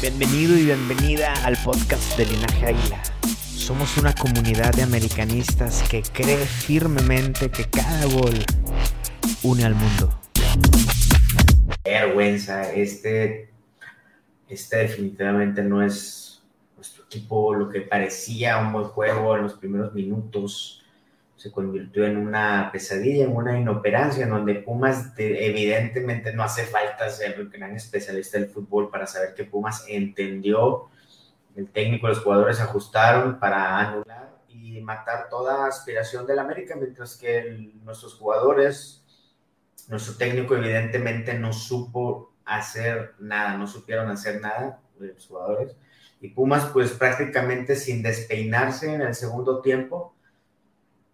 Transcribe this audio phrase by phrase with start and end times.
[0.00, 3.02] Bienvenido y bienvenida al podcast de Linaje Águila.
[3.54, 8.32] Somos una comunidad de americanistas que cree firmemente que cada gol
[9.42, 10.18] une al mundo.
[11.84, 12.72] vergüenza.
[12.72, 13.50] Este,
[14.48, 16.42] este definitivamente no es
[16.76, 17.54] nuestro equipo.
[17.54, 20.79] Lo que parecía un buen juego en los primeros minutos
[21.40, 26.64] se convirtió en una pesadilla, en una inoperancia, en donde Pumas de- evidentemente no hace
[26.64, 30.90] falta ser el gran especialista del fútbol para saber que Pumas entendió,
[31.56, 37.72] el técnico los jugadores ajustaron para anular y matar toda aspiración del América, mientras que
[37.84, 39.02] nuestros jugadores
[39.88, 45.74] nuestro técnico evidentemente no supo hacer nada, no supieron hacer nada los jugadores.
[46.20, 50.14] Y Pumas pues prácticamente sin despeinarse en el segundo tiempo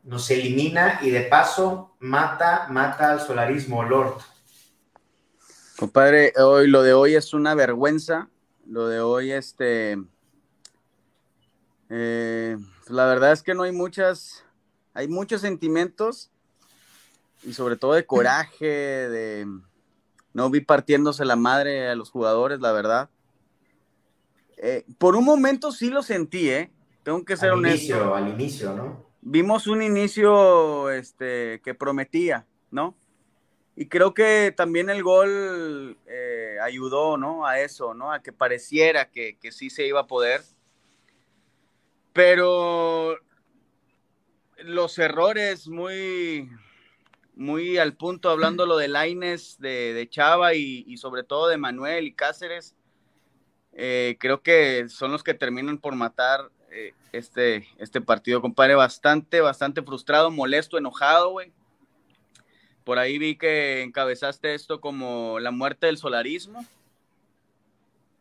[0.07, 4.15] nos elimina y de paso mata, mata al solarismo Lord.
[5.77, 8.31] Compadre, hoy lo de hoy es una vergüenza.
[8.67, 9.99] Lo de hoy, este,
[11.91, 12.57] eh,
[12.89, 14.45] la verdad es que no hay muchas,
[14.95, 16.31] hay muchos sentimientos
[17.43, 19.47] y sobre todo de coraje, de
[20.33, 23.11] no vi partiéndose la madre a los jugadores, la verdad.
[24.57, 26.71] Eh, por un momento sí lo sentí, ¿eh?
[27.03, 29.07] Tengo que ser Al honesto inicio, al inicio, ¿no?
[29.29, 32.97] Vimos un inicio este, que prometía, ¿no?
[33.75, 37.45] Y creo que también el gol eh, ayudó, ¿no?
[37.45, 38.13] A eso, ¿no?
[38.13, 40.43] A que pareciera que, que sí se iba a poder.
[42.13, 43.19] Pero
[44.59, 46.49] los errores muy,
[47.35, 51.59] muy al punto, hablando lo de Laines, de, de Chava y, y sobre todo de
[51.59, 52.77] Manuel y Cáceres,
[53.73, 58.75] eh, creo que son los que terminan por matar eh, este, este partido, compadre.
[58.75, 61.53] Bastante, bastante frustrado, molesto, enojado, güey.
[62.85, 66.65] Por ahí vi que encabezaste esto como la muerte del solarismo.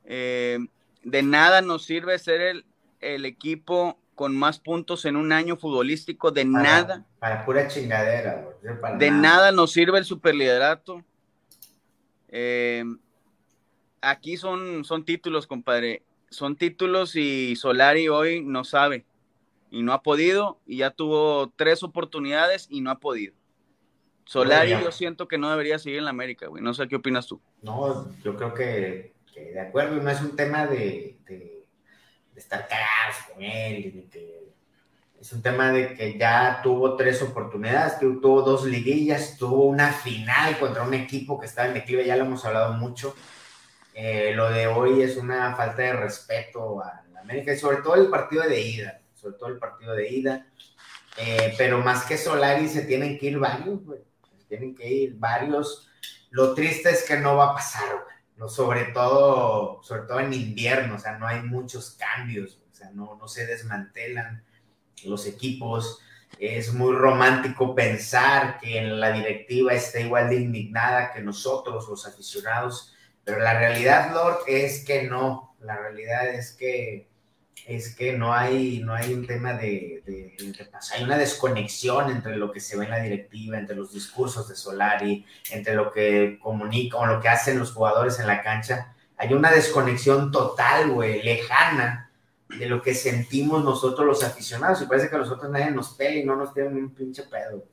[0.05, 0.59] Eh,
[1.03, 2.65] de nada nos sirve ser el,
[2.99, 7.05] el equipo con más puntos en un año futbolístico, de Para- nada.
[7.19, 11.03] Para pura chingadera, güey, para De nada nos sirve el superliderato.
[12.29, 12.83] Eh,
[14.01, 16.01] aquí son, son títulos, compadre.
[16.30, 19.06] Son títulos y Solari hoy no sabe.
[19.72, 20.59] Y no ha podido.
[20.66, 23.34] Y ya tuvo tres oportunidades y no ha podido.
[24.25, 26.63] Solari yo siento que no debería seguir en la América, güey.
[26.63, 27.40] No sé qué opinas tú.
[27.62, 31.66] No, yo creo que, que de acuerdo, no es un tema de, de-
[32.34, 34.46] de estar cagados con él, y de que-
[35.19, 39.92] es un tema de que ya tuvo tres oportunidades, tu- tuvo dos liguillas, tuvo una
[39.92, 43.16] final contra un equipo que estaba en declive, ya lo hemos hablado mucho.
[43.97, 47.95] Eh, lo de hoy es una falta de respeto a la América y sobre todo
[47.95, 50.47] el partido de ida, sobre todo el partido de ida.
[51.16, 54.01] Eh, pero más que Solari se tienen que ir varios, güey.
[54.38, 55.88] Se tienen que ir varios.
[56.29, 58.16] Lo triste es que no va a pasar, güey.
[58.35, 62.91] No, sobre todo, sobre todo en invierno, o sea, no hay muchos cambios, o sea,
[62.91, 64.44] no, no se desmantelan
[65.06, 66.01] los equipos.
[66.38, 72.94] Es muy romántico pensar que la directiva esté igual de indignada que nosotros, los aficionados,
[73.25, 75.56] pero la realidad, Lord, es que no.
[75.59, 77.09] La realidad es que
[77.66, 80.36] es que no hay, no hay un tema de, de,
[80.94, 84.56] hay una desconexión entre lo que se ve en la directiva, entre los discursos de
[84.56, 88.94] Solari, entre lo que comunica o lo que hacen los jugadores en la cancha.
[89.18, 92.12] Hay una desconexión total, güey, lejana
[92.50, 94.81] de lo que sentimos nosotros los aficionados.
[94.81, 97.66] Y parece que a nosotros nadie nos pela y no nos tienen un pinche pedo.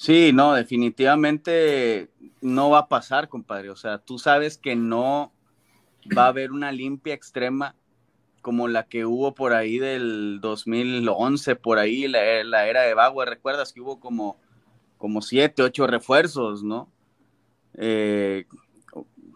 [0.00, 2.08] Sí, no, definitivamente
[2.40, 3.68] no va a pasar, compadre.
[3.68, 5.30] O sea, tú sabes que no
[6.16, 7.76] va a haber una limpia extrema
[8.40, 13.26] como la que hubo por ahí del 2011, por ahí la, la era de Bagua.
[13.26, 14.38] Recuerdas que hubo como,
[14.96, 16.90] como siete, ocho refuerzos, ¿no?
[17.74, 18.46] Eh,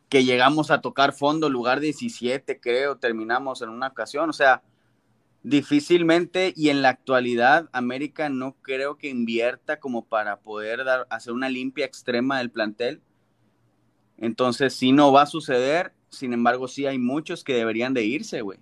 [0.08, 4.31] que llegamos a tocar fondo, lugar 17, creo, terminamos en una ocasión.
[4.31, 4.62] O sea,
[5.44, 11.35] difícilmente y en la actualidad América no creo que invierta como para poder dar, hacer
[11.35, 13.02] una limpia extrema del plantel.
[14.19, 18.41] Entonces sí no va a suceder, sin embargo sí hay muchos que deberían de irse,
[18.41, 18.58] güey.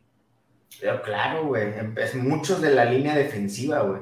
[0.80, 1.72] Pero claro, güey,
[2.16, 4.00] muchos de la línea defensiva, güey.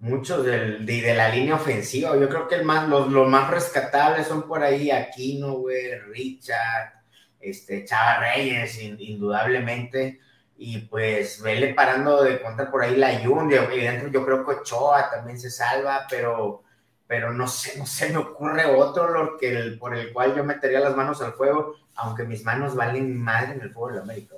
[0.00, 2.18] muchos del, de, la línea ofensiva.
[2.18, 6.92] Yo creo que el más, los, los más rescatables son por ahí Aquino, güey, Richard,
[7.38, 10.18] este, Chava Reyes, indudablemente.
[10.58, 15.10] Y pues vele parando de contar por ahí la Yundia, evidentemente yo creo que Ochoa
[15.10, 16.62] también se salva, pero,
[17.06, 20.44] pero no sé, no se me ocurre otro lo que el, por el cual yo
[20.44, 24.34] metería las manos al fuego, aunque mis manos valen madre en el fuego de América.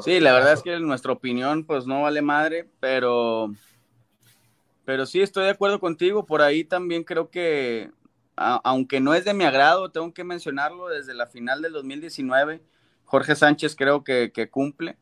[0.00, 3.50] Sí, la verdad es que en nuestra opinión pues no vale madre, pero
[4.84, 6.26] pero sí, estoy de acuerdo contigo.
[6.26, 7.90] Por ahí también creo que,
[8.36, 12.60] aunque no es de mi agrado, tengo que mencionarlo, desde la final del 2019,
[13.04, 14.96] Jorge Sánchez creo que, cumple.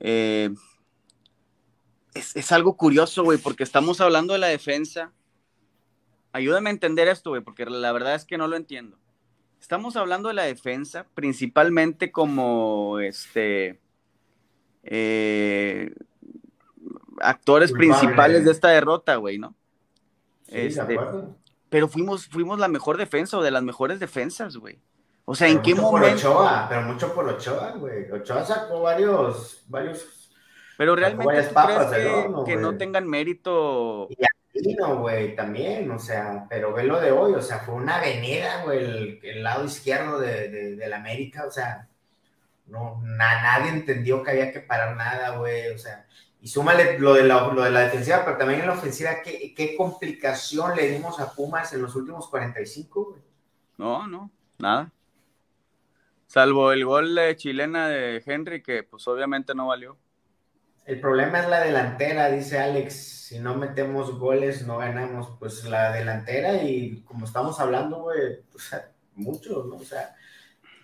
[0.00, 0.50] Eh,
[2.14, 5.12] es, algo curioso, güey, porque estamos hablando de la defensa.
[6.32, 8.98] Ayúdame a entender esto, güey, porque la verdad es que no lo entiendo.
[9.60, 13.80] Estamos hablando de la defensa principalmente como este
[14.84, 15.92] eh,
[17.20, 19.54] actores principales de esta derrota, güey, ¿no?
[20.46, 20.98] Este,
[21.68, 24.78] pero fuimos, fuimos la mejor defensa o de las mejores defensas, güey.
[25.30, 25.90] O sea, ¿en qué momento?
[25.90, 28.10] Por Ochoa, pero mucho por Ochoa, güey.
[28.10, 30.32] Ochoa sacó varios, varios.
[30.78, 34.08] Pero realmente ¿tú crees que, no tengan mérito.
[34.54, 37.98] Y no, güey, también, o sea, pero ve lo de hoy, o sea, fue una
[37.98, 41.86] avenida, güey, el, lado izquierdo de, de, la América, o sea,
[42.64, 46.06] no, nadie entendió que había que parar nada, güey, o sea,
[46.40, 49.54] y súmale lo de la, lo de la defensiva, pero también en la ofensiva, ¿qué,
[49.54, 53.22] ¿qué, complicación le dimos a Pumas en los últimos 45, güey?
[53.76, 54.90] No, no, nada.
[56.28, 59.96] Salvo el gol de chilena de Henry, que pues obviamente no valió.
[60.84, 62.94] El problema es la delantera, dice Alex.
[62.94, 65.36] Si no metemos goles, no ganamos.
[65.40, 69.76] Pues la delantera, y como estamos hablando, güey, o sea, mucho, ¿no?
[69.76, 70.14] O sea,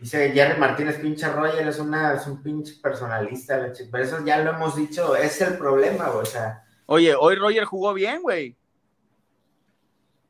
[0.00, 4.50] Dice Jerry Martínez, pinche Roger, es, una, es un pinche personalista, pero eso ya lo
[4.50, 6.64] hemos dicho, es el problema, güey, o sea.
[6.86, 8.56] Oye, hoy Roger jugó bien, güey.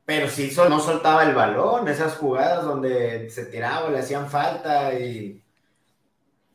[0.05, 5.41] Pero sí, no soltaba el balón, esas jugadas donde se tiraba, le hacían falta y...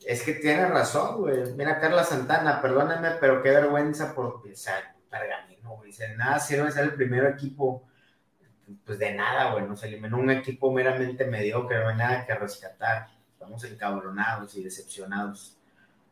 [0.06, 1.52] Es que tiene razón, güey.
[1.56, 4.26] Mira, Carla Santana, perdóname, pero qué vergüenza por...
[4.36, 5.90] O sea, Pergamino, güey.
[5.90, 7.84] Dice, nada sirve ser el primer equipo
[8.84, 13.08] pues de nada, güey, nos eliminó un equipo meramente mediocre, no hay nada que rescatar.
[13.32, 15.56] Estamos encabronados y decepcionados.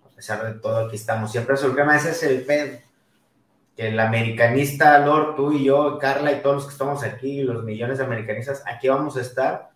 [0.05, 1.31] A pesar de todo, aquí estamos.
[1.31, 2.79] Siempre es el problema, ese es el pedo.
[3.79, 7.63] Que el americanista, Lord, tú y yo, Carla y todos los que estamos aquí, los
[7.63, 9.71] millones de americanistas, aquí vamos a estar.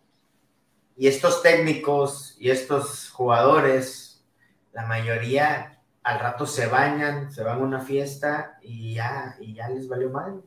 [0.96, 4.24] Y estos técnicos y estos jugadores,
[4.72, 9.68] la mayoría al rato se bañan, se van a una fiesta y ya, y ya
[9.68, 10.42] les valió mal.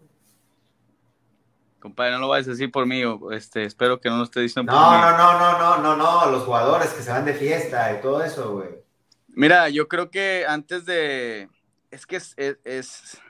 [1.80, 4.74] Compadre, no lo vayas a decir por mí, este, espero que no lo esté diciendo
[4.74, 4.98] no, por mí.
[4.98, 8.22] No, no, no, no, no, no, los jugadores que se van de fiesta y todo
[8.22, 8.84] eso, güey.
[9.30, 11.48] Mira, yo creo que antes de,
[11.92, 13.22] es que es,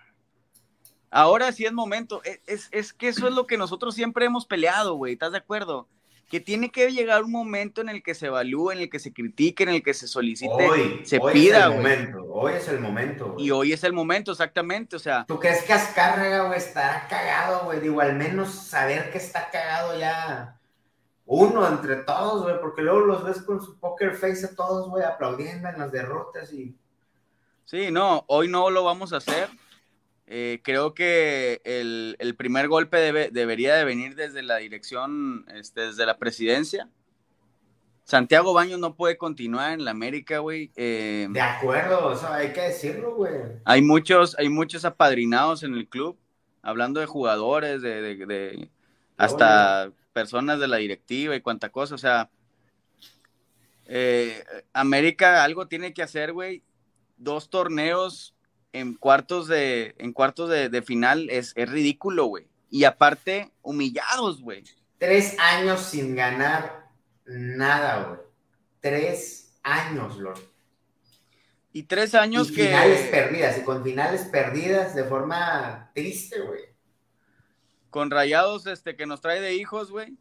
[1.11, 4.45] ahora sí es momento, es, es, es, que eso es lo que nosotros siempre hemos
[4.45, 5.87] peleado, güey, ¿estás de acuerdo?
[6.29, 9.13] que tiene que llegar un momento en el que se evalúe, en el que se
[9.13, 11.59] critique, en el que se solicite, hoy, se hoy pida.
[11.59, 13.35] Es el momento, hoy es el momento.
[13.37, 15.25] Y hoy es el momento, exactamente, o sea.
[15.27, 17.79] ¿Tú crees que Azcárraga, güey, estará cagado, güey?
[17.79, 20.59] Digo, al menos saber que está cagado ya
[21.25, 25.03] uno entre todos, güey, porque luego los ves con su poker face a todos, güey,
[25.03, 26.75] aplaudiendo en las derrotas y...
[27.65, 29.49] Sí, no, hoy no lo vamos a hacer.
[30.27, 32.97] Eh, creo que el, primer golpe
[33.31, 36.89] debería de venir desde la dirección, este, desde la presidencia.
[38.05, 40.71] Santiago Baños no puede continuar en la América, güey.
[40.75, 43.33] Eh, de acuerdo, o sea, hay que decirlo, güey.
[43.65, 46.17] Hay muchos, hay muchos apadrinados en el club,
[46.61, 48.69] hablando de jugadores, de,
[49.17, 52.29] hasta personas de la directiva y cuánta cosa, o sea,
[53.87, 56.63] eh, América algo tiene que hacer, güey.
[57.17, 58.34] Dos torneos
[58.75, 62.47] en cuartos de, en cuartos de, final es, es ridículo, güey.
[62.69, 64.63] Y aparte, humillados, güey.
[64.97, 66.89] Tres años sin ganar
[67.25, 68.19] nada, güey.
[68.81, 70.41] Tres años, Lord.
[71.71, 72.65] Y tres años que.
[72.65, 76.61] Finales perdidas, y con finales perdidas de forma triste, güey.
[77.89, 80.17] Con rayados este, que nos trae de hijos, güey.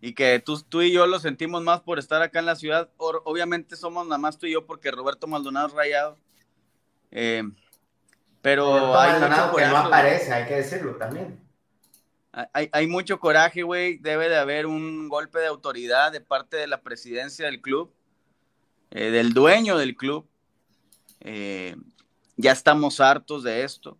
[0.00, 2.90] Y que tú, tú y yo lo sentimos más por estar acá en la ciudad.
[2.98, 6.18] obviamente somos nada más tú y yo porque Roberto Maldonado es rayado.
[7.12, 7.42] Eh,
[8.40, 11.40] pero hay mucho que no aparece, hay que decirlo también.
[12.32, 13.98] Hay, mucho coraje, güey.
[13.98, 17.92] Debe de haber un golpe de autoridad de parte de la presidencia del club,
[18.90, 20.26] eh, del dueño del club.
[21.20, 21.76] Eh,
[22.36, 23.98] ya estamos hartos de esto.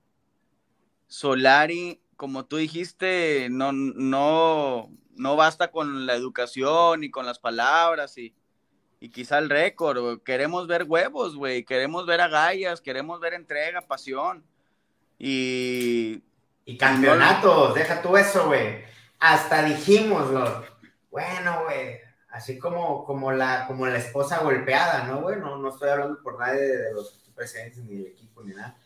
[1.09, 8.17] Solari, como tú dijiste, no, no, no basta con la educación y con las palabras
[8.17, 8.35] y,
[9.03, 10.23] y quizá el récord.
[10.23, 11.65] Queremos ver huevos, güey.
[11.65, 14.45] Queremos ver agallas, queremos ver entrega, pasión.
[15.19, 16.23] Y.
[16.65, 18.85] Y campeonatos, deja tú eso, güey.
[19.19, 20.31] Hasta dijimos,
[21.11, 21.99] bueno, güey,
[22.31, 25.41] así como, como, la, como la esposa golpeada, ¿no, güey?
[25.41, 28.77] No, no estoy hablando por nadie de, los presidentes ni del equipo ni nada.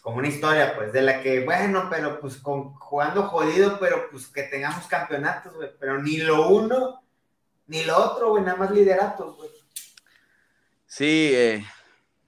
[0.00, 4.28] como una historia, pues, de la que, bueno, pero pues con, jugando jodido, pero pues
[4.28, 5.70] que tengamos campeonatos, güey.
[5.80, 7.02] Pero ni lo uno
[7.70, 9.48] ni lo otro, güey, nada más lideratos, güey.
[10.86, 11.64] Sí, eh,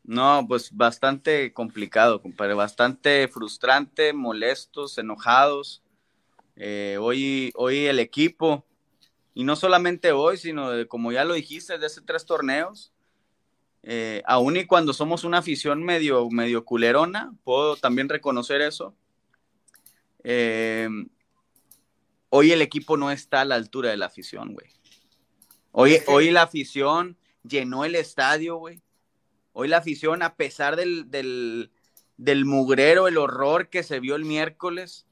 [0.05, 5.83] no, pues bastante complicado, compadre, bastante frustrante, molestos, enojados.
[6.55, 8.65] Eh, hoy, hoy el equipo,
[9.35, 12.93] y no solamente hoy, sino como ya lo dijiste, de hace tres torneos,
[13.83, 18.95] eh, aún y cuando somos una afición medio, medio culerona, puedo también reconocer eso.
[22.31, 24.82] hoy el equipo no está a la altura de la afición, güey.
[25.73, 28.83] Hoy, la afición llenó el estadio, güey.
[29.53, 35.07] Hoy la afición, a pesar del, del, mugrero, el horror que se vio el miércoles,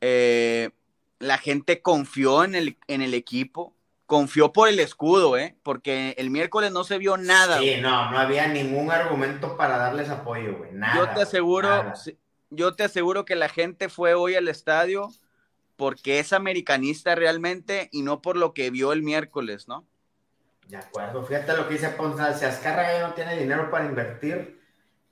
[0.00, 0.70] eh,
[1.18, 3.74] la gente confió en el, en el equipo,
[4.06, 5.56] confió por el escudo, ¿eh?
[5.62, 7.58] Porque el miércoles no se vio nada.
[7.58, 10.72] Sí, no, no había ningún argumento para darles apoyo, güey.
[10.72, 10.96] Nada.
[10.96, 11.92] Yo te aseguro,
[12.50, 15.10] yo te aseguro que la gente fue hoy al estadio
[15.80, 19.86] porque es americanista realmente y no por lo que vio el miércoles, ¿no?
[20.68, 24.60] De acuerdo, fíjate lo que dice Ponza, si Azcarra ya no tiene dinero para invertir,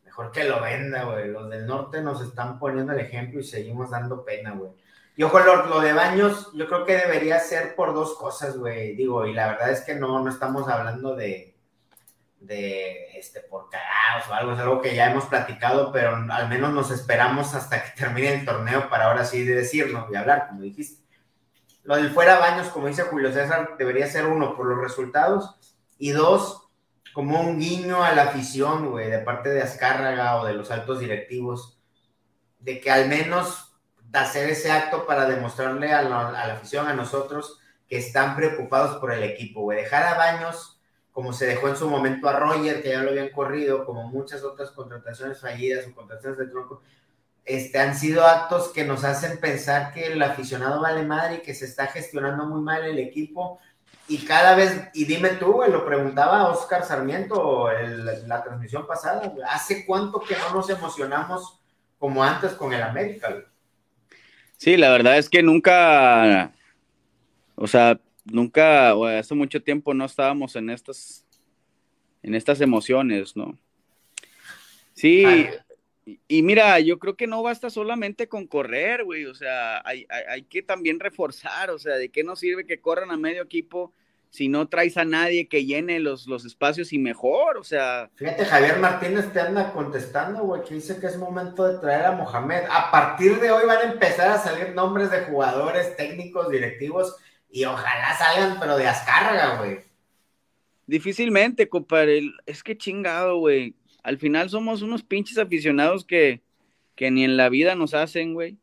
[0.05, 1.29] mejor que lo venda, güey.
[1.29, 4.73] Los del norte nos están poniendo el ejemplo y seguimos dando pena, güey.
[5.17, 8.95] Y ojo, lo, lo de Baños, yo creo que debería ser por dos cosas, güey.
[8.95, 11.57] Digo, y la verdad es que no, no estamos hablando de,
[12.41, 16.73] de este, por cagados o algo, es algo que ya hemos platicado, pero al menos
[16.73, 21.03] nos esperamos hasta que termine el torneo para ahora sí decirnos y hablar, como dijiste.
[21.83, 25.57] Lo del fuera baños, como dice Julio César, debería ser uno, por los resultados,
[25.97, 26.69] y dos,
[27.15, 31.01] como un guiño a la afición, güey, de parte de Azcárraga o de los altos
[31.01, 31.81] directivos,
[32.59, 33.75] de que al menos
[34.13, 38.99] hacer ese acto para demostrarle a la, a la afición, a nosotros, que están preocupados
[38.99, 39.79] por el equipo, güey.
[39.79, 40.78] Dejar a Baños
[41.19, 44.45] como se dejó en su momento a Roger, que ya lo habían corrido, como muchas
[44.45, 46.81] otras contrataciones fallidas o contrataciones de tronco,
[47.45, 51.57] este, han sido actos que nos hacen pensar que el aficionado vale madre y que
[51.57, 53.59] se está gestionando muy mal el equipo.
[54.07, 59.85] Y cada vez, y dime tú, lo preguntaba Oscar Sarmiento en la transmisión pasada, ¿hace
[59.85, 61.59] cuánto que no nos emocionamos
[61.99, 63.35] como antes con el América?
[64.57, 66.53] Sí, la verdad es que nunca,
[67.57, 67.99] o sea,
[68.31, 71.27] nunca, o hace mucho tiempo no estábamos en estas,
[72.23, 73.59] en estas emociones, ¿no?
[74.95, 75.47] Sí,
[76.27, 80.07] y, mira, yo creo que no basta solamente con correr, güey, o sea, hay,
[80.49, 83.93] que también reforzar, o sea, ¿de qué nos sirve que corran a medio equipo
[84.31, 88.11] si no traes a nadie que llene los, los espacios y mejor, o sea.
[88.15, 92.13] Fíjate, Javier Martínez te anda contestando, güey, que dice que es momento de traer a
[92.13, 92.65] Mohamed.
[92.71, 97.17] A partir de hoy van a empezar a salir nombres de jugadores, técnicos, directivos
[97.51, 99.79] y ojalá salgan, pero de Azcárraga, güey.
[100.87, 102.23] Difícilmente, compadre.
[102.47, 103.75] Es que chingado, güey.
[104.03, 106.43] Al final somos unos pinches aficionados que,
[106.95, 108.57] que ni en la vida nos hacen, güey.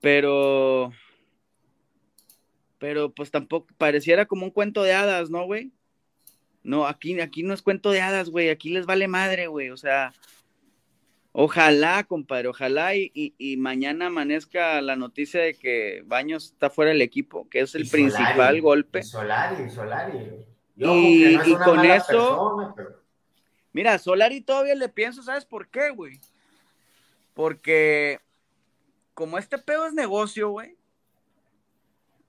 [0.00, 0.92] Pero.
[2.78, 5.70] Pero pues tampoco pareciera como un cuento de hadas, ¿no, güey?
[6.62, 8.48] No, aquí, aquí no es cuento de hadas, güey.
[8.48, 9.70] Aquí les vale madre, güey.
[9.70, 10.12] O sea,
[11.32, 17.48] Ojalá, compadre, ojalá y, mañana amanezca la noticia de que Baños está fuera del equipo,
[17.48, 19.00] que es el principal golpe.
[19.00, 20.44] Y Solari, Solari.
[20.74, 22.74] y, con eso,
[23.72, 26.20] mira, Solari todavía le pienso, ¿sabes por qué, güey?
[27.32, 28.18] Porque
[29.14, 30.76] como este pedo es negocio, güey,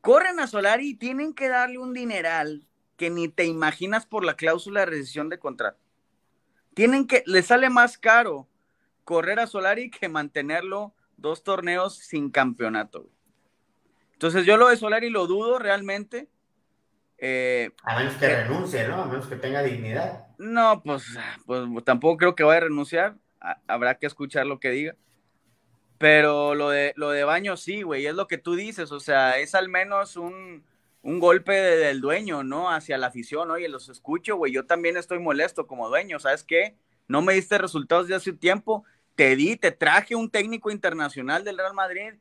[0.01, 2.67] corren a Solari y tienen que darle un dineral
[2.97, 5.79] que ni te imaginas por la cláusula de rescisión de contrato.
[6.75, 8.47] Tienen que, le sale más caro
[9.03, 13.09] correr a Solari que mantenerlo dos torneos sin campeonato.
[14.13, 16.29] Entonces yo lo de Solari lo dudo realmente.
[17.17, 19.03] Eh, a menos que eh, renuncie, ¿no?
[19.03, 20.27] A menos que tenga dignidad.
[20.37, 21.05] No, pues,
[21.45, 23.15] pues tampoco creo que vaya a renunciar.
[23.67, 24.95] habrá que escuchar lo que diga.
[25.97, 28.91] Pero lo de, lo de Baño sí, güey, es lo que tú dices.
[28.91, 30.63] O sea, es al menos un,
[31.03, 32.71] un golpe del dueño, ¿no?
[32.71, 33.51] Hacia la afición.
[33.51, 34.51] Oye, los escucho, güey.
[34.51, 36.19] Yo también estoy molesto como dueño.
[36.19, 36.75] ¿Sabes qué?
[37.07, 41.57] No me diste resultados de hace tiempo, te di, te traje un técnico internacional del
[41.57, 42.13] Real Madrid,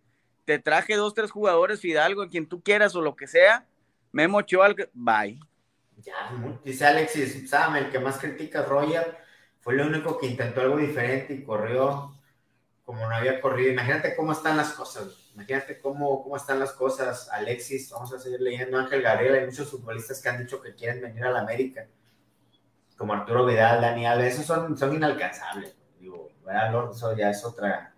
[0.44, 3.66] te traje dos, tres jugadores, Fidalgo, quien tú quieras o lo que sea,
[4.12, 5.38] me mochó algo, bye.
[5.98, 6.32] Ya,
[6.64, 9.18] dice Alexis Sam, el que más critica a Roger,
[9.60, 12.14] fue el único que intentó algo diferente y corrió
[12.84, 13.70] como no había corrido.
[13.70, 18.40] Imagínate cómo están las cosas, imagínate cómo, cómo están las cosas, Alexis, vamos a seguir
[18.40, 21.86] leyendo, Ángel Gabriel, hay muchos futbolistas que han dicho que quieren venir a la América
[23.00, 25.74] como Arturo Vidal, Dani Alves, esos son, son inalcanzables.
[25.98, 27.94] Digo, ¿verdad, Eso ya es otra,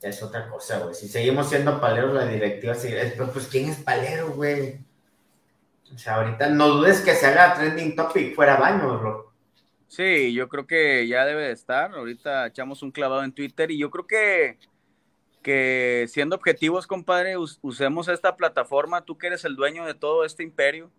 [0.00, 0.94] ya es otra cosa, güey.
[0.94, 4.78] Si seguimos siendo paleros, la directiva sigue, pues ¿quién es palero, güey?
[5.92, 9.32] O sea, ahorita no dudes que se haga trending topic fuera baño, bro.
[9.88, 11.92] Sí, yo creo que ya debe de estar.
[11.92, 14.58] Ahorita echamos un clavado en Twitter y yo creo que,
[15.42, 19.04] que siendo objetivos, compadre, usemos esta plataforma.
[19.04, 20.92] Tú que eres el dueño de todo este imperio.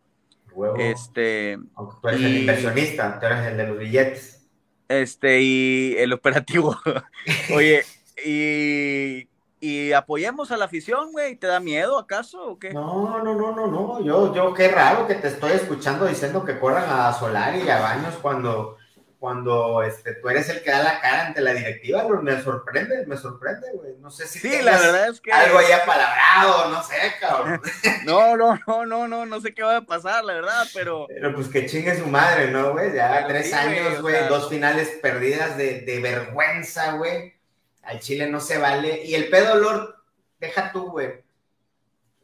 [0.77, 1.57] Este.
[2.01, 4.49] tú eres el inversionista, tú eres el de los billetes.
[4.87, 6.77] Este, y el operativo.
[7.55, 7.83] Oye,
[8.25, 9.27] y
[9.63, 11.35] y apoyemos a la afición, güey.
[11.35, 12.73] ¿Te da miedo acaso o qué?
[12.73, 14.03] No, no, no, no, no.
[14.03, 17.79] Yo, yo, qué raro que te estoy escuchando diciendo que corran a Solar y a
[17.79, 18.77] Baños cuando,
[19.21, 22.03] cuando este, tú eres el que da la cara ante la directiva.
[22.21, 23.93] Me sorprende, me sorprende, güey.
[23.99, 25.31] No sé si sí, la verdad es que...
[25.31, 27.61] algo ya palabrado, no sé, cabrón.
[28.05, 31.05] no, no, no, no, no, no sé qué va a pasar, la verdad, pero.
[31.07, 32.93] Pero pues que chingue su madre, ¿no, güey?
[32.93, 37.39] Ya tres años, güey, dos finales perdidas de, de vergüenza, güey
[37.83, 39.03] al Chile no se vale.
[39.05, 39.95] Y el pedo, Lord,
[40.39, 41.23] deja tú, güey.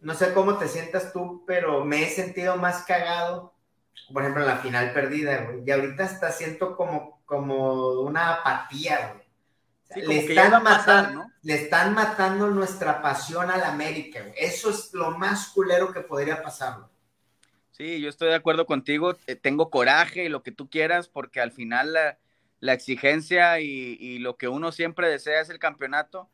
[0.02, 3.54] No sé cómo te sientas tú, pero me he sentido más cagado,
[4.12, 5.64] por ejemplo, en la final perdida, güey.
[5.66, 10.08] Y ahorita hasta siento como, como una apatía, güey.
[10.08, 14.34] le, están matando, le están matando nuestra pasión a la América, güey.
[14.38, 16.92] Eso es lo más culero que podría pasar, güey.
[17.72, 19.14] Sí, yo estoy de acuerdo contigo.
[19.42, 22.18] Tengo coraje y lo que tú quieras, porque al final la,
[22.60, 26.30] la exigencia y, lo que uno siempre desea es el campeonato,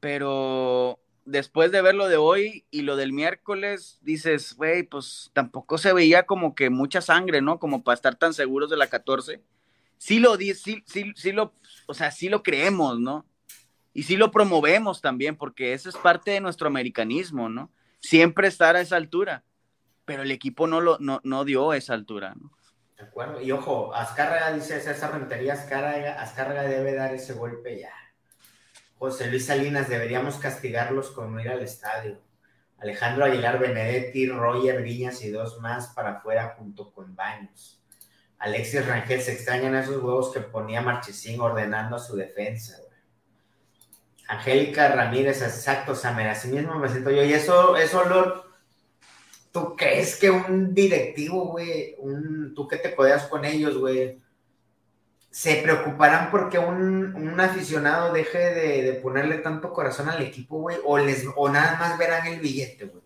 [0.00, 5.78] pero después de ver lo de hoy y lo del miércoles, dices, güey, pues tampoco
[5.78, 7.58] se veía como que mucha sangre, ¿no?
[7.58, 9.42] Como para estar tan seguros de la 14.
[9.98, 11.54] Sí lo, sí, sí, sí lo,
[11.86, 13.26] o sea, sí lo creemos, ¿no?
[13.94, 17.70] Y sí lo promovemos también, porque eso es parte de nuestro americanismo, ¿no?
[18.00, 19.44] Siempre estar a esa altura,
[20.04, 22.50] pero el equipo no, lo, no, no dio esa altura, ¿no?
[22.96, 23.40] De acuerdo.
[23.40, 27.92] Y ojo, Azcárraga dice César Rentería, Azcárraga, Azcárraga debe dar ese golpe ya.
[29.02, 32.20] José Luis Salinas, deberíamos castigarlos con ir al estadio.
[32.78, 37.82] Alejandro Aguilar Benedetti, Roger Viñas y dos más para afuera junto con Baños.
[38.38, 42.78] Alexis Rangel, se extrañan esos huevos que ponía Marchesín ordenando su defensa.
[44.28, 47.24] Angélica Ramírez, exacto, Samer, así mismo me siento yo.
[47.24, 48.44] Y eso, eso, Lord,
[49.50, 54.22] ¿Tú crees que un directivo, güey, un, tú que te codeas con ellos, güey,
[55.32, 60.76] se preocuparán porque un, aficionado deje de, ponerle tanto corazón al equipo, güey?
[60.84, 60.98] O,
[61.36, 63.02] o nada más verán el billete, güey,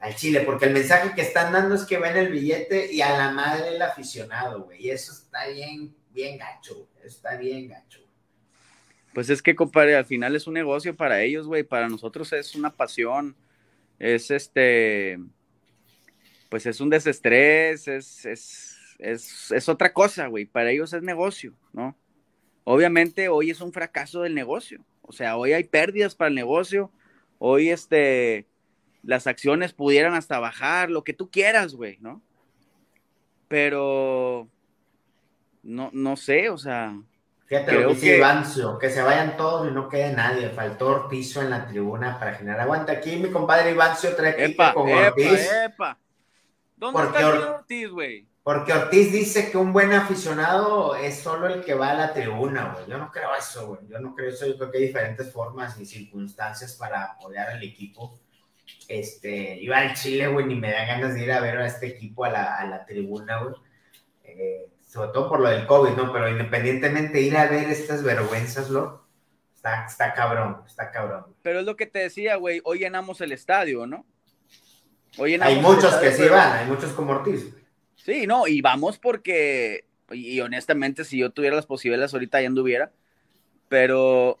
[0.00, 3.16] al Chile, porque el mensaje que están dando es que ven el billete y a
[3.16, 8.00] la madre el aficionado, güey, y eso está bien, bien gacho, está bien gacho.
[9.14, 12.56] Pues es que, compadre, al final es un negocio para ellos, güey, para nosotros es
[12.56, 13.36] una pasión,
[14.00, 15.20] es este
[16.48, 18.71] pues es un desestrés, es, es,
[19.68, 20.44] otra cosa, güey.
[20.44, 21.96] Para ellos es negocio, ¿no?
[22.64, 24.84] Obviamente hoy es un fracaso del negocio.
[25.02, 26.90] O sea, hoy hay pérdidas para el negocio.
[27.38, 28.46] Hoy, este,
[29.02, 32.22] las acciones pudieran hasta bajar, lo que tú quieras, güey, ¿no?
[33.48, 34.48] Pero,
[35.62, 36.96] no, no sé, o sea.
[37.46, 40.48] Fíjate lo que dice Ivancio, que se vayan todos y no quede nadie.
[40.50, 42.60] Faltó Ortizo en la tribuna para generar.
[42.60, 45.50] Aguanta aquí, mi compadre Ivancio trae aquí con Ortiz.
[45.64, 45.98] Epa.
[46.76, 48.31] ¿Dónde porque está Ortiz, güey?
[48.42, 52.74] Porque Ortiz dice que un buen aficionado es solo el que va a la tribuna,
[52.74, 52.86] güey.
[52.88, 53.80] Yo no creo eso, güey.
[53.88, 54.46] Yo no creo eso.
[54.46, 58.18] Yo creo que hay diferentes formas y circunstancias para apoyar al equipo.
[58.88, 61.86] Este, iba al Chile, güey, ni me da ganas de ir a ver a este
[61.86, 63.54] equipo a la, a la tribuna, güey.
[64.24, 66.12] Eh, sobre todo por lo del COVID, ¿no?
[66.12, 69.06] Pero independientemente ir a ver estas vergüenzas, ¿lo?
[69.54, 71.26] Está, está cabrón, está cabrón.
[71.42, 74.04] Pero es lo que te decía, güey, hoy llenamos el estadio, ¿no?
[75.18, 77.54] hay muchos que sí van, hay muchos como Ortiz.
[78.04, 82.90] Sí, no, y vamos porque, y, honestamente, si yo tuviera las posibilidades ahorita ya anduviera,
[83.68, 84.38] pero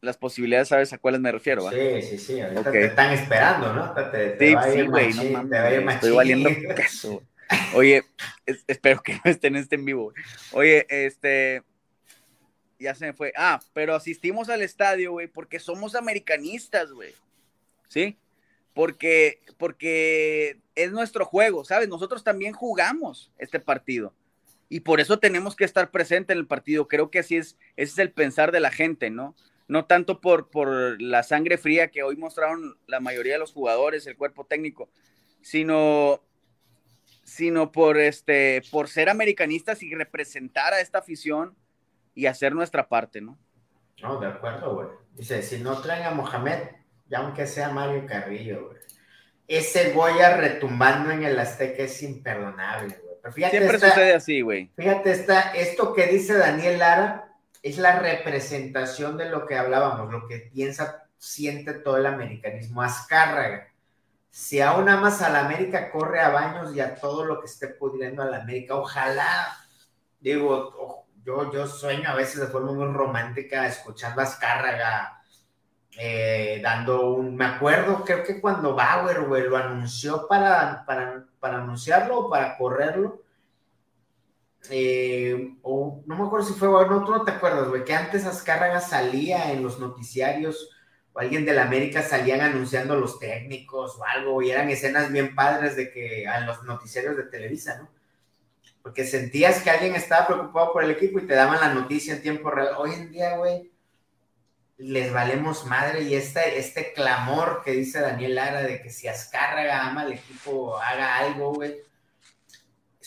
[0.00, 1.70] las posibilidades, ¿sabes a cuáles me refiero?
[1.70, 3.94] Sí, sí, sí, ahorita te están esperando, ¿no?
[4.38, 7.22] sí, sí, güey, no mames, estoy valiendo caso.
[7.74, 8.04] Oye,
[8.66, 10.12] espero que no estén este en vivo.
[10.52, 11.62] Oye, este,
[12.78, 13.32] ya se me fue.
[13.36, 17.14] Ah, pero asistimos al estadio, güey, porque somos americanistas, güey.
[17.88, 18.18] ¿Sí?
[18.74, 21.88] Porque, porque es nuestro juego, ¿sabes?
[21.88, 24.14] Nosotros también jugamos este partido
[24.68, 26.88] y por eso tenemos que estar presente en el partido.
[26.88, 29.34] Creo que así es, ese es el pensar de la gente, ¿no?
[29.66, 34.06] No tanto por, por la sangre fría que hoy mostraron la mayoría de los jugadores,
[34.06, 34.90] el cuerpo técnico,
[35.42, 36.22] sino,
[37.24, 41.54] sino por, este, por ser americanistas y representar a esta afición
[42.14, 43.38] y hacer nuestra parte, ¿no?
[44.02, 44.88] No, de acuerdo, güey.
[45.14, 46.77] Dice, si no traen a Mohamed,
[47.08, 48.78] ya aunque sea Mario Carrillo, güey.
[49.46, 53.50] Ese Goya retumbando en el Azteca es imperdonable, güey.
[53.50, 54.70] Siempre sucede así, güey.
[54.76, 57.28] Fíjate, está, esto que dice Daniel Lara,
[57.62, 62.82] es la representación de lo que hablábamos, lo que piensa, siente todo el americanismo.
[62.82, 63.68] Azcárraga.
[64.30, 67.68] Si aún amas a la América, corre a baños y a todo lo que esté
[67.68, 68.76] pudriendo a la América.
[68.76, 69.56] Ojalá,
[70.20, 75.17] digo, yo, yo sueño a veces de forma muy romántica escuchando a Azcárraga
[75.98, 77.36] eh, dando un.
[77.36, 82.56] Me acuerdo, creo que cuando Bauer, güey, lo anunció para, para, para anunciarlo o para
[82.56, 83.22] correrlo
[84.70, 88.26] eh, o no me acuerdo si fue, no, tú no te acuerdas, güey, que antes
[88.26, 90.70] Azcárraga salía en los noticiarios
[91.12, 95.34] o alguien de la América salían anunciando los técnicos o algo, y eran escenas bien
[95.34, 97.88] padres de que en los noticiarios de Televisa, ¿no?
[98.82, 102.22] Porque sentías que alguien estaba preocupado por el equipo y te daban la noticia en
[102.22, 102.74] tiempo real.
[102.78, 103.70] Hoy en día, güey,
[104.78, 109.86] les valemos madre y este, este clamor que dice Daniel Lara de que si Azcárraga
[109.86, 111.88] ama al equipo, haga algo, güey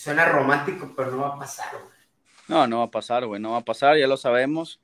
[0.02, 1.94] Suena romántico, pero no va a pasar, güey.
[2.48, 4.82] No, no va a pasar, güey, no va a pasar, ya lo sabemos.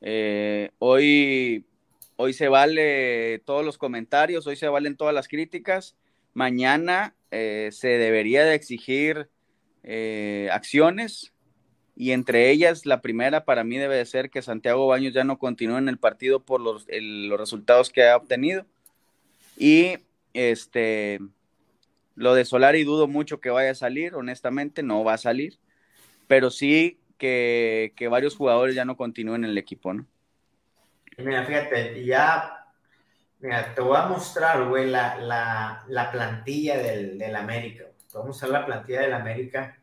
[0.00, 1.66] Eh, hoy,
[2.14, 5.96] hoy se vale todos los comentarios, hoy se valen todas las críticas.
[6.32, 9.28] Mañana eh, se debería de exigir
[9.82, 11.31] eh, acciones
[11.94, 15.38] y entre ellas la primera para mí debe de ser que Santiago Baños ya no
[15.38, 18.64] continúe en el partido por los, los resultados que ha obtenido.
[19.56, 19.98] Y
[20.32, 21.20] este
[22.14, 25.58] lo de Solari dudo mucho que vaya a salir, honestamente, no va a salir,
[26.26, 30.06] pero sí que, varios jugadores ya no continúen en el equipo, ¿no?
[31.18, 32.66] Mira, fíjate, ya,
[33.38, 37.84] mira, te voy a mostrar, güey, la, plantilla del, del, América.
[38.12, 39.81] Voy a mostrar la plantilla del América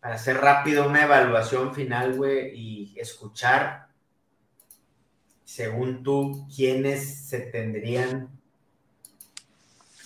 [0.00, 3.88] para hacer rápido una evaluación final, güey, y escuchar,
[5.44, 8.38] según tú, quiénes se tendrían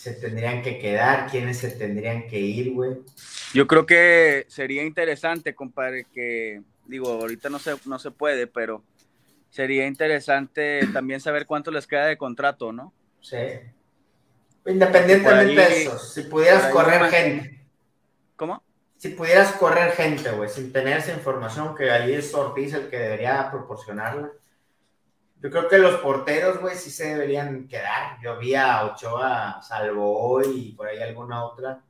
[0.02, 2.96] se tendrían que quedar, quiénes se tendrían que ir, güey.
[3.54, 8.82] Yo creo que sería interesante, compadre, que, digo, ahorita no se, no se puede, pero
[9.48, 12.92] sería interesante también saber cuánto les queda de contrato, ¿no?
[13.20, 13.36] Sí.
[14.66, 17.64] Independientemente de eso, si pudieras correr gente.
[18.34, 18.60] ¿Cómo?
[19.02, 22.98] Si pudieras correr gente, güey, sin tener esa información que ahí es Ortiz el que
[22.98, 24.30] debería proporcionarla
[25.42, 28.16] yo creo que los porteros, güey, sí se deberían quedar.
[28.22, 31.82] Yo vi a Ochoa, salvo hoy y por ahí alguna otra,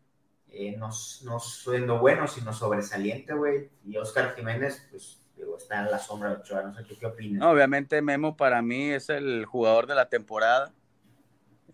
[0.50, 0.88] eh, no,
[1.24, 3.68] no siendo bueno, sino sobresaliente, güey.
[3.84, 6.62] Y Oscar Jiménez, pues, digo, está en la sombra de Ochoa.
[6.62, 7.46] No sé qué, qué opinas.
[7.46, 10.72] obviamente Memo para mí es el jugador de la temporada.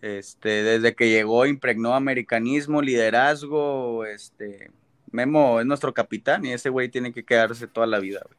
[0.01, 4.69] Este, desde que llegó impregnó americanismo, liderazgo, este,
[5.11, 8.37] Memo es nuestro capitán y ese güey tiene que quedarse toda la vida, güey.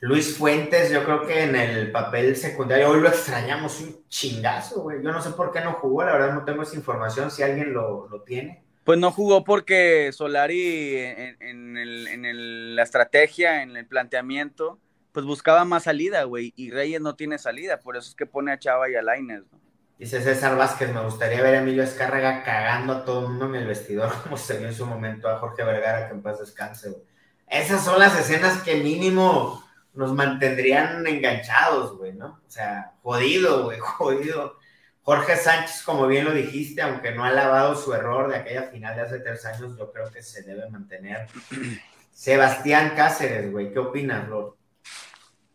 [0.00, 5.02] Luis Fuentes, yo creo que en el papel secundario, hoy lo extrañamos un chingazo, güey.
[5.02, 7.72] Yo no sé por qué no jugó, la verdad no tengo esa información, si alguien
[7.72, 8.64] lo, tiene.
[8.84, 10.96] Pues no jugó porque Solari
[11.38, 14.80] en, la estrategia, en el planteamiento,
[15.12, 18.50] pues buscaba más salida, güey, y Reyes no tiene salida, por eso es que pone
[18.50, 19.61] a Chava y a Laines, ¿no?
[20.02, 23.54] Dice César Vázquez, me gustaría ver a Emilio Escárraga cagando a todo el mundo en
[23.54, 26.90] el vestidor, como se vio en su momento a Jorge Vergara, que en paz descanse,
[26.90, 27.02] güey.
[27.46, 32.40] Esas son las escenas que mínimo nos mantendrían enganchados, güey, ¿no?
[32.44, 34.58] O sea, jodido, güey, jodido.
[35.02, 38.96] Jorge Sánchez, como bien lo dijiste, aunque no ha lavado su error de aquella final
[38.96, 41.28] de hace tres años, yo creo que se debe mantener.
[42.12, 44.56] Sebastián Cáceres, güey, ¿qué opinas, Lord?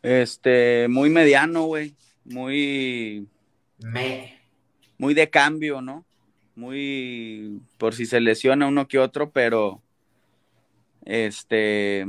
[0.02, 3.28] Este, muy mediano, güey, muy...
[3.80, 4.37] Me.
[4.98, 6.06] Muy de cambio, ¿no?
[6.56, 9.82] Muy, por si se lesiona uno que otro, pero,
[11.06, 12.06] este,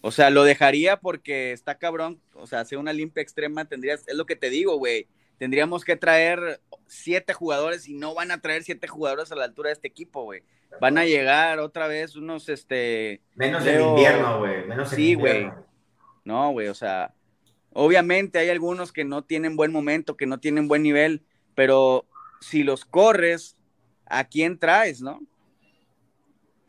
[0.00, 2.20] o sea, lo dejaría porque está cabrón.
[2.34, 5.08] O sea, hacer una limpia extrema tendrías, es lo que te digo, güey.
[5.38, 9.68] Tendríamos que traer siete jugadores y no van a traer siete jugadores a la altura
[9.68, 10.42] de este equipo, güey.
[10.80, 13.20] Van a llegar otra vez unos, este.
[13.34, 14.64] Menos en invierno, güey.
[14.66, 15.50] Menos en sí, güey.
[16.24, 17.14] No, güey, o sea,
[17.72, 21.24] obviamente hay algunos que no tienen buen momento, que no tienen buen nivel,
[21.56, 22.04] pero
[22.40, 23.56] si los corres,
[24.04, 25.20] ¿a quién traes, no?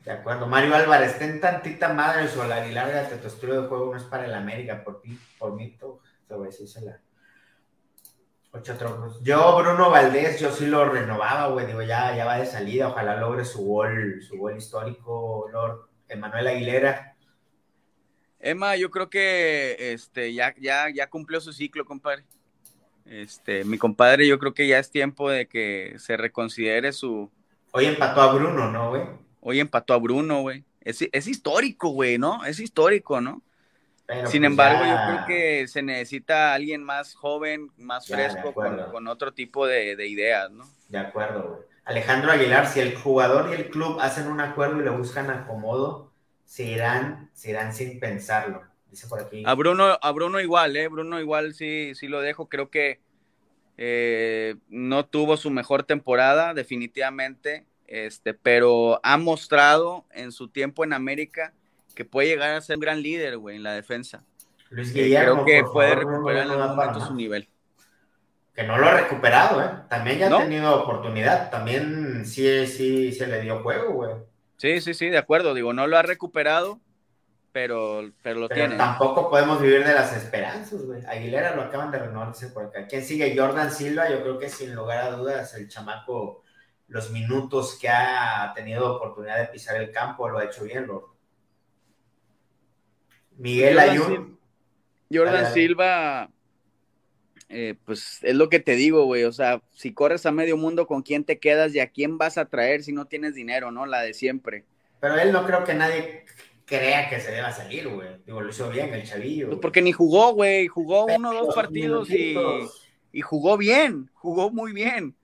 [0.04, 0.48] De acuerdo.
[0.48, 4.26] Mario Álvarez, ten tantita madre solar y lárgate, tu estilo de juego no es para
[4.26, 6.02] el América, por ti, por mí, todo.
[6.30, 7.02] la.
[8.52, 9.22] Ocho trocos.
[9.22, 11.68] Yo, Bruno Valdés, yo sí lo renovaba, güey.
[11.68, 12.88] Digo, ya, ya va de salida.
[12.88, 17.14] Ojalá logre su gol, su gol histórico, Lord Emanuel Aguilera.
[18.40, 22.24] Emma, yo creo que este, ya, ya, ya cumplió su ciclo, compadre.
[23.10, 27.32] Este, mi compadre, yo creo que ya es tiempo de que se reconsidere su.
[27.72, 29.04] Hoy empató a Bruno, ¿no, güey?
[29.42, 30.64] Hoy empató a Bruno, güey.
[30.82, 32.46] Es, histórico, güey, ¿no?
[32.46, 33.42] Es histórico, ¿no?
[34.08, 39.34] Sin pues embargo, yo creo que se necesita alguien más joven, más fresco, con, otro
[39.34, 40.66] tipo de, ideas, ¿no?
[40.88, 41.62] De acuerdo, güey.
[41.84, 46.12] Alejandro Aguilar, si el jugador y el club hacen un acuerdo y le buscan acomodo,
[46.44, 48.64] se irán, se irán sin pensarlo.
[48.90, 49.44] Dice por aquí.
[49.46, 50.88] A Bruno, a Bruno igual, ¿eh?
[50.88, 52.50] Bruno igual sí, sí lo dejo.
[52.50, 53.00] Creo que
[53.78, 60.94] eh, no tuvo su mejor temporada, definitivamente, este, pero ha mostrado en su tiempo en
[60.94, 61.54] América
[61.96, 64.24] que puede llegar a ser un gran líder, güey, en la defensa.
[64.70, 67.48] Luis Guillermo, creo que puede favor, recuperar en algún momento su nivel.
[68.54, 69.70] Que no lo ha recuperado, ¿eh?
[69.88, 70.38] También ya ¿No?
[70.38, 71.50] ha tenido oportunidad.
[71.52, 74.12] También sí, sí se le dio juego, güey.
[74.58, 75.54] Sí, sí, sí, de acuerdo.
[75.54, 76.80] Digo, no lo ha recuperado,
[77.52, 81.04] pero, pero lo Pero tampoco podemos vivir de las esperanzas, güey.
[81.06, 82.88] Aguilera lo acaban de renovar, dice por acá.
[82.88, 83.36] ¿Quién sigue?
[83.36, 86.44] Jordan Silva, yo creo que sin lugar a dudas el chamaco,
[86.88, 91.06] los minutos que ha tenido oportunidad de pisar el campo, lo ha hecho bien, Lord.
[93.38, 94.40] Miguel Ayun.
[95.12, 95.54] Jordan.
[95.54, 96.30] Silva,
[97.50, 99.24] eh, pues es lo que te digo, güey.
[99.24, 102.38] O sea, si corres a medio mundo, ¿con quién te quedas y a quién vas
[102.38, 103.86] a traer si no tienes dinero, no?
[103.86, 104.66] La de siempre.
[105.00, 106.26] Pero él no creo que nadie
[106.68, 108.10] crea que se deba salir, güey.
[108.26, 109.60] Digo, lo hizo bien el chavillo.
[109.60, 110.68] Porque ni jugó, güey.
[110.68, 112.36] Jugó uno o dos partidos y,
[113.14, 115.16] y jugó bien, jugó muy bien.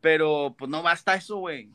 [0.00, 1.68] Pero pues no basta eso, güey.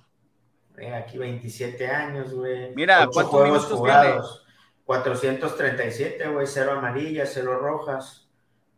[0.77, 2.73] Mira, aquí 27 años, güey.
[2.73, 4.45] Mira, ¿cuántos minutos jugados.
[4.85, 6.47] 437, güey.
[6.47, 8.29] Cero amarillas, cero rojas.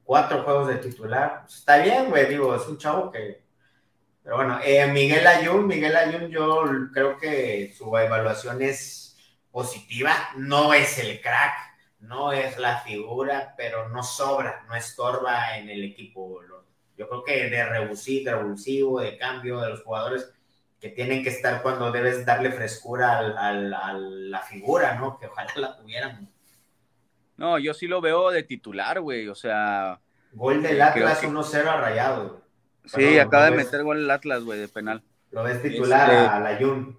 [0.03, 1.45] Cuatro juegos de titular.
[1.47, 2.27] Está bien, güey.
[2.27, 3.43] Digo, es un chavo que.
[4.23, 9.08] Pero bueno, eh, Miguel Ayun, Miguel Ayun, yo creo que su evaluación es
[9.51, 10.13] positiva.
[10.37, 11.53] No es el crack,
[11.99, 16.41] no es la figura, pero no sobra, no estorba en el equipo.
[16.97, 20.29] Yo creo que de revulsivo, de revulsivo, de cambio de los jugadores
[20.81, 25.17] que tienen que estar cuando debes darle frescura al- al- a la figura, ¿no?
[25.17, 26.29] Que ojalá la tuviéramos.
[27.37, 29.27] No, yo sí lo veo de titular, güey.
[29.29, 29.99] O sea,
[30.33, 32.31] Gol del Creo Atlas que- 1-0 a Rayados.
[32.31, 32.41] güey.
[32.85, 35.03] sí, Perdón, acaba de ves- meter gol el Atlas, güey, de penal.
[35.31, 36.98] Lo ves titular Este- a la Jun.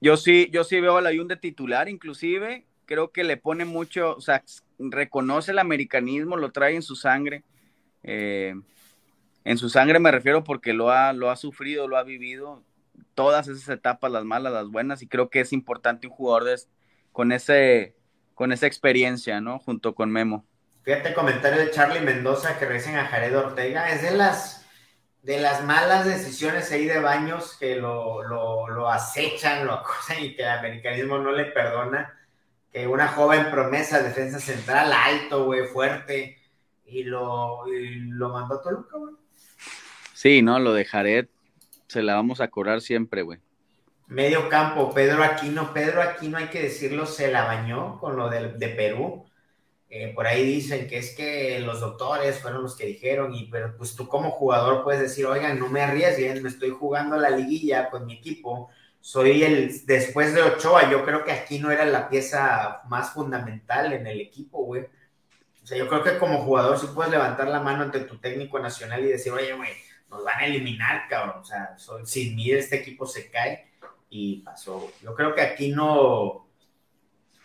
[0.00, 4.16] Yo sí, yo sí veo a Layun de titular, inclusive creo que le pone mucho,
[4.16, 4.42] o sea,
[4.78, 7.44] reconoce el americanismo, lo trae en su sangre.
[8.02, 8.54] Eh,
[9.44, 12.64] en su sangre me refiero porque lo ha, lo ha sufrido, lo ha vivido,
[13.14, 16.58] todas esas etapas, las malas, las buenas, y creo que es importante un jugador
[17.12, 17.94] con, ese,
[18.34, 19.58] con esa experiencia, ¿no?
[19.58, 20.46] Junto con Memo.
[20.82, 23.90] Fíjate comentario de Charlie Mendoza que regresen a Jared Ortega.
[23.90, 24.57] Es de las,
[25.22, 30.34] de las malas decisiones ahí de Baños que lo, lo, lo acechan, lo acosan y
[30.34, 32.14] que el americanismo no le perdona.
[32.72, 36.38] Que una joven promesa, defensa central, alto, güey, fuerte,
[36.84, 39.14] y lo, y lo mandó a Toluca, güey.
[40.12, 40.58] Sí, ¿no?
[40.58, 41.26] Lo de Jared
[41.86, 43.38] se la vamos a cobrar siempre, güey.
[44.06, 45.72] Medio campo, Pedro Aquino.
[45.72, 49.27] Pedro Aquino, hay que decirlo, se la bañó con lo de, de Perú.
[49.90, 53.74] Eh, por ahí dicen que es que los doctores fueron los que dijeron, y pero
[53.76, 57.88] pues tú como jugador puedes decir, oigan, no me arriesguen, me estoy jugando la liguilla
[57.88, 58.68] con mi equipo,
[59.00, 64.06] soy el, después de Ochoa, yo creo que Aquino era la pieza más fundamental en
[64.06, 64.82] el equipo, güey.
[65.62, 68.58] O sea, yo creo que como jugador sí puedes levantar la mano ante tu técnico
[68.58, 69.70] nacional y decir, oye, güey,
[70.10, 71.40] nos van a eliminar, cabrón.
[71.40, 73.70] O sea, sin mí este equipo se cae
[74.10, 74.90] y pasó.
[75.02, 76.47] Yo creo que aquí no,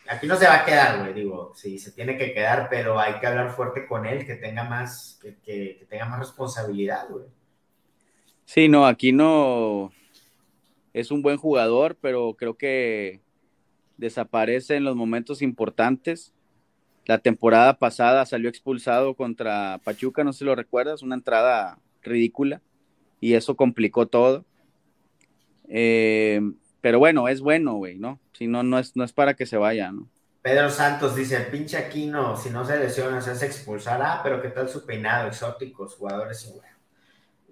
[0.08, 1.14] aquí no se va a quedar, güey.
[1.14, 4.64] Digo, sí, se tiene que quedar, pero hay que hablar fuerte con él, que tenga
[4.64, 7.26] más, que, que- tenga más responsabilidad, güey.
[8.46, 9.92] Sí, no, aquí no
[10.94, 13.22] es un buen jugador, pero creo que
[13.98, 16.34] desaparece en los momentos importantes.
[17.06, 22.62] La temporada pasada salió expulsado contra Pachuca, no sé si lo recuerdas, una entrada ridícula
[23.20, 24.46] y eso complicó todo.
[25.68, 26.42] Eh,
[26.84, 28.20] pero bueno, es bueno, güey, ¿no?
[28.34, 30.10] Si no, no es, no es para que se vaya, ¿no?
[30.42, 34.02] Pedro Santos dice, pinche Aquino, si no se lesiona, se hace expulsar.
[34.04, 36.68] Ah, pero qué tal su peinado, exóticos, jugadores, y bueno.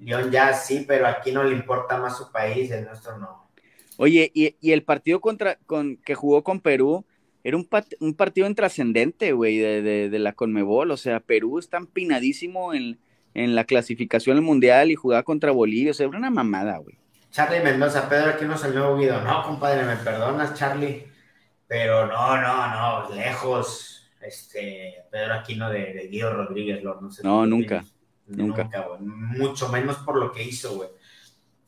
[0.01, 3.49] León ya sí, pero aquí no le importa más su país, el nuestro no.
[3.97, 7.05] Oye, y, y el partido contra, con, que jugó con Perú
[7.43, 10.91] era un, pat- un partido intrascendente, güey, de, de, de la Conmebol.
[10.91, 12.99] O sea, Perú está empinadísimo en,
[13.33, 15.91] en la clasificación al Mundial y jugaba contra Bolivia.
[15.91, 16.97] O sea, era una mamada, güey.
[17.31, 19.21] Charlie Mendoza, Pedro Aquino es el nuevo Guido.
[19.21, 21.07] No, compadre, me perdonas, Charlie.
[21.65, 22.67] Pero no, no,
[23.07, 24.09] no, lejos.
[24.21, 27.01] Este, Pedro Aquino de, de Guido Rodríguez, Lord.
[27.01, 27.85] No, sé No, nunca,
[28.27, 28.65] nunca.
[28.65, 28.99] Nunca, güey.
[29.01, 30.89] Mucho menos por lo que hizo, güey.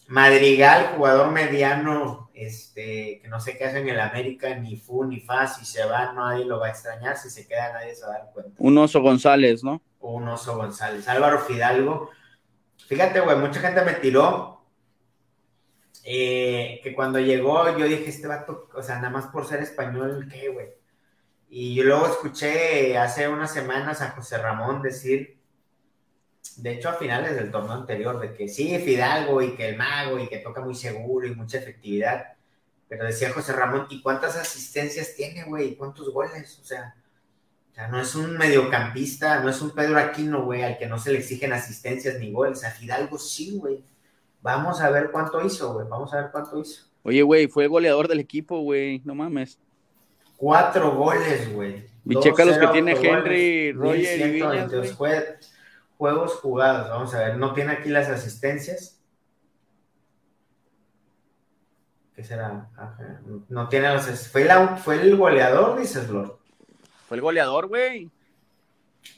[0.07, 5.21] Madrigal, jugador mediano, este, que no sé qué hace en el América, ni fu ni
[5.21, 8.15] fa, si se va nadie lo va a extrañar, si se queda nadie se va
[8.15, 8.51] a dar cuenta.
[8.57, 9.81] Un oso González, ¿no?
[10.01, 11.07] Un oso González.
[11.07, 12.09] Álvaro Fidalgo.
[12.85, 14.52] Fíjate, güey, mucha gente me tiró
[16.03, 20.27] eh, que cuando llegó yo dije, este vato, o sea, nada más por ser español,
[20.31, 20.67] ¿qué, güey?
[21.49, 25.39] Y yo luego escuché hace unas semanas a José Ramón decir,
[26.57, 30.19] de hecho a finales del torneo anterior, de que sí, Fidalgo y que el mago
[30.19, 32.33] y que toca muy seguro y mucha efectividad.
[32.87, 35.69] Pero decía José Ramón, ¿y cuántas asistencias tiene, güey?
[35.69, 36.59] ¿Y cuántos goles?
[36.61, 36.95] O sea,
[37.71, 40.99] O sea, no es un mediocampista, no es un Pedro Aquino, güey, al que no
[40.99, 42.63] se le exigen asistencias ni goles.
[42.63, 43.83] A Fidalgo sí, güey.
[44.43, 45.87] Vamos a ver cuánto hizo, güey.
[45.87, 46.83] Vamos a ver cuánto hizo.
[47.03, 49.01] Oye, güey, fue el goleador del equipo, güey.
[49.05, 49.57] No mames.
[50.35, 51.87] Cuatro goles, güey.
[52.05, 54.69] Y checa los que tiene Henry, Roger y Viñas,
[55.97, 57.37] Juegos jugados, vamos a ver.
[57.37, 58.99] No tiene aquí las asistencias.
[62.13, 62.67] ¿Qué será?
[63.47, 64.27] No tiene las...
[64.27, 64.45] Fue,
[64.83, 66.35] fue el goleador, dices, Lord.
[67.07, 68.11] Fue el goleador, güey.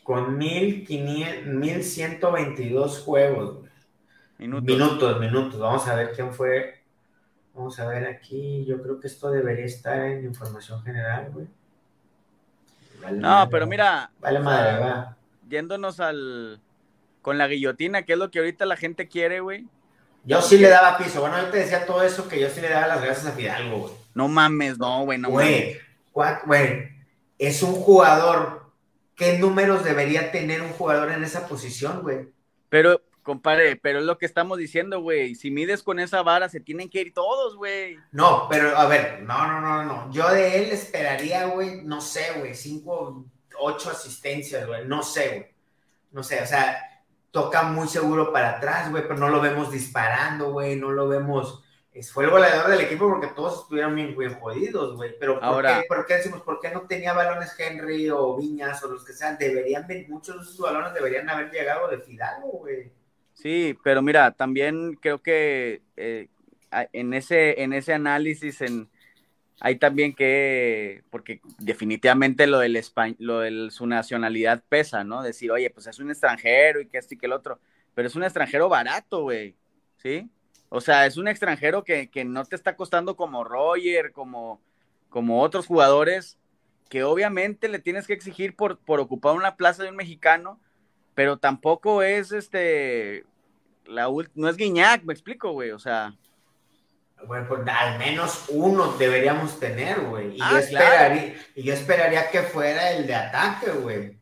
[0.04, 3.65] Con 1122 juegos, güey.
[4.38, 4.66] Minutos.
[4.66, 5.60] Minutos, minutos.
[5.60, 6.82] Vamos a ver quién fue.
[7.54, 8.66] Vamos a ver aquí.
[8.66, 11.48] Yo creo que esto debería estar en información general, güey.
[13.14, 14.12] no, pero mira.
[14.20, 15.18] Vale madre, va.
[15.48, 16.60] Yéndonos al.
[17.22, 19.66] Con la guillotina, que es lo que ahorita la gente quiere, güey.
[20.26, 21.22] Yo sí le daba piso.
[21.22, 23.78] Bueno, yo te decía todo eso que yo sí le daba las gracias a Fidalgo,
[23.78, 23.94] güey.
[24.14, 25.80] No mames, no, güey, no güey,
[26.14, 26.90] Güey,
[27.38, 28.72] es un jugador.
[29.16, 32.30] ¿Qué números debería tener un jugador en esa posición, güey?
[32.70, 35.34] Pero, compadre, pero es lo que estamos diciendo, güey.
[35.36, 37.98] Si mides con esa vara, se tienen que ir todos, güey.
[38.12, 40.12] No, pero a ver, no, no, no, no.
[40.12, 43.26] Yo de él esperaría, güey, no sé, güey, cinco,
[43.60, 44.88] ocho asistencias, güey.
[44.88, 45.56] No sé, güey.
[46.12, 46.78] No sé, o sea,
[47.32, 51.64] toca muy seguro para atrás, güey, pero no lo vemos disparando, güey, no lo vemos.
[52.14, 55.18] Fue el goleador del equipo porque todos estuvieron bien, bien jodidos, güey.
[55.20, 58.84] Pero ¿por, Ahora, qué, ¿por qué decimos, por qué no tenía balones Henry o Viñas
[58.84, 59.38] o los que sean?
[59.38, 62.92] Deberían, muchos de esos balones deberían haber llegado de Fidalgo, güey.
[63.36, 66.30] Sí, pero mira, también creo que eh,
[66.94, 68.90] en, ese, en ese análisis, en,
[69.60, 72.82] hay también que, porque definitivamente lo del
[73.20, 75.22] lo de su nacionalidad pesa, ¿no?
[75.22, 77.60] Decir, oye, pues es un extranjero y que este y que el otro,
[77.94, 79.56] pero es un extranjero barato, güey,
[79.98, 80.30] ¿sí?
[80.70, 84.62] O sea, es un extranjero que, no te está costando como Roger, como,
[85.10, 86.38] como otros jugadores,
[86.90, 90.60] que obviamente le tienes que exigir por, por ocupar una plaza de un mexicano,
[91.16, 93.26] pero tampoco es este,
[93.86, 96.14] la, no es Guiñac, me explico, güey, o sea,
[97.28, 100.36] bueno, pues al menos uno deberíamos tener, güey.
[100.36, 104.20] Y, ah, yo esperaría, y yo esperaría que fuera el de ataque, güey.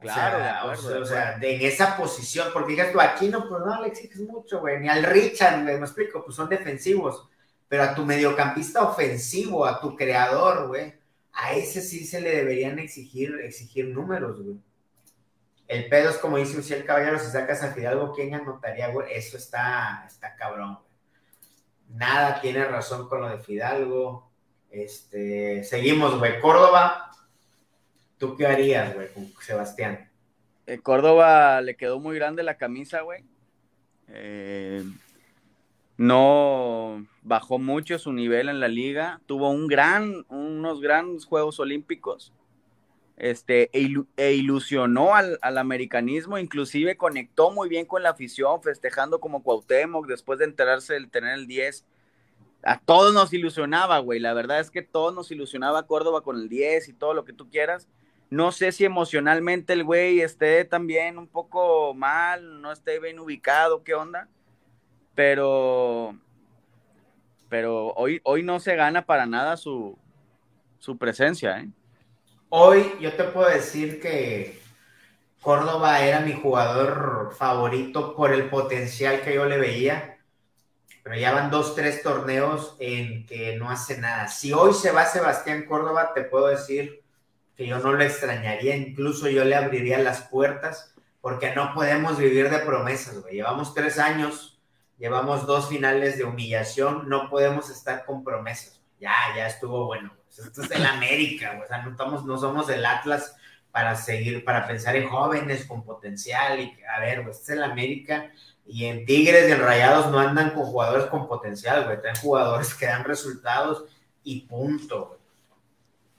[0.00, 4.20] Claro, o sea, en esa posición, porque digas tú, aquí no, pues no le exiges
[4.20, 7.28] mucho, güey, ni al Richard, me explico, pues son defensivos,
[7.66, 10.94] pero a tu mediocampista ofensivo, a tu creador, güey,
[11.32, 14.58] a ese sí se le deberían exigir, exigir números, güey.
[15.68, 19.12] El pedo es como dice el Caballero, si sacas a Fidalgo, ¿quién anotaría, güey?
[19.12, 20.78] Eso está, está cabrón,
[21.90, 24.30] nada tiene razón con lo de Fidalgo.
[24.70, 26.40] Este, seguimos, güey.
[26.40, 27.10] Córdoba,
[28.16, 30.10] ¿tú qué harías, güey, con Sebastián?
[30.66, 33.24] Eh, Córdoba le quedó muy grande la camisa, güey.
[34.08, 34.82] Eh,
[35.98, 39.20] no bajó mucho su nivel en la liga.
[39.26, 42.32] Tuvo un gran, unos grandes Juegos Olímpicos.
[43.18, 49.18] Este, e, e ilusionó al, al, americanismo, inclusive conectó muy bien con la afición, festejando
[49.18, 51.84] como Cuauhtémoc después de enterarse del tener el 10.
[52.62, 54.20] A todos nos ilusionaba, güey.
[54.20, 57.32] La verdad es que todos nos ilusionaba Córdoba con el 10 y todo lo que
[57.32, 57.88] tú quieras.
[58.30, 63.82] No sé si emocionalmente el güey esté también un poco mal, no esté bien ubicado,
[63.82, 64.28] qué onda.
[65.16, 66.16] Pero,
[67.48, 69.98] pero hoy, hoy no se gana para nada su,
[70.78, 71.68] su presencia, ¿eh?
[72.50, 74.58] Hoy yo te puedo decir que
[75.42, 80.18] Córdoba era mi jugador favorito por el potencial que yo le veía,
[81.02, 84.28] pero ya van dos, tres torneos en que no hace nada.
[84.28, 87.02] Si hoy se va Sebastián Córdoba, te puedo decir
[87.54, 92.48] que yo no lo extrañaría, incluso yo le abriría las puertas, porque no podemos vivir
[92.48, 93.34] de promesas, güey.
[93.34, 94.58] Llevamos tres años,
[94.96, 98.80] llevamos dos finales de humillación, no podemos estar con promesas.
[98.98, 100.16] Ya, ya estuvo bueno.
[100.38, 103.36] Esto es el América, o sea, no, estamos, no somos el Atlas
[103.70, 107.64] para seguir, para pensar en jóvenes con potencial y a ver, pues este es el
[107.64, 108.30] América
[108.66, 112.74] y en Tigres y en Rayados no andan con jugadores con potencial, güey, traen jugadores
[112.74, 113.84] que dan resultados
[114.22, 115.18] y punto.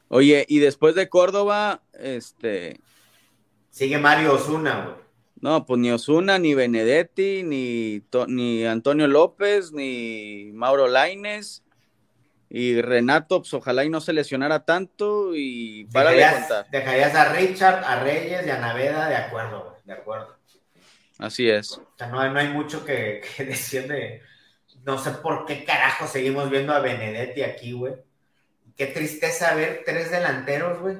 [0.08, 2.80] Oye, y después de Córdoba, este...
[3.70, 5.10] Sigue Mario Osuna, güey.
[5.42, 11.64] No, pues ni Osuna, ni Benedetti, ni, ni Antonio López, ni Mauro Laines,
[12.50, 16.68] y Renato, pues ojalá y no se lesionara tanto y para de contar.
[16.72, 20.36] Dejarías a Richard, a Reyes y a Naveda de acuerdo, de acuerdo.
[21.20, 21.74] Así es.
[21.74, 24.22] O sea, no, hay mucho que, decir de.
[24.84, 27.94] No sé por qué carajo seguimos viendo a Benedetti aquí, güey.
[28.76, 30.98] Qué tristeza ver tres delanteros, güey.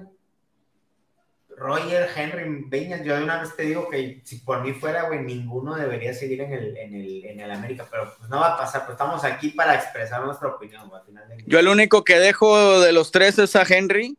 [1.60, 5.20] Roger, Henry, Beñas, yo de una vez te digo que si por mí fuera, güey,
[5.20, 8.58] ninguno debería seguir en el, en el, en el América, pero pues no va a
[8.58, 12.94] pasar, pues estamos aquí para expresar nuestra opinión, final Yo el único que dejo de
[12.94, 14.18] los tres es a Henry,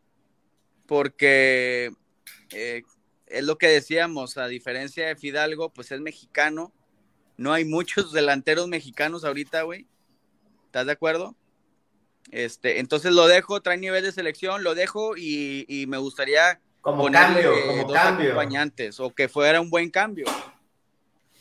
[0.87, 1.91] porque
[2.53, 2.83] eh,
[3.27, 6.73] es lo que decíamos, a diferencia de Fidalgo, pues es mexicano.
[7.37, 9.87] No hay muchos delanteros mexicanos ahorita, güey.
[10.67, 11.37] ¿Estás de acuerdo?
[12.31, 17.53] Este, entonces lo dejo, trae nivel de selección, lo dejo y, me gustaría como cambio,
[17.67, 20.27] como dos acompañantes o que fuera un buen cambio.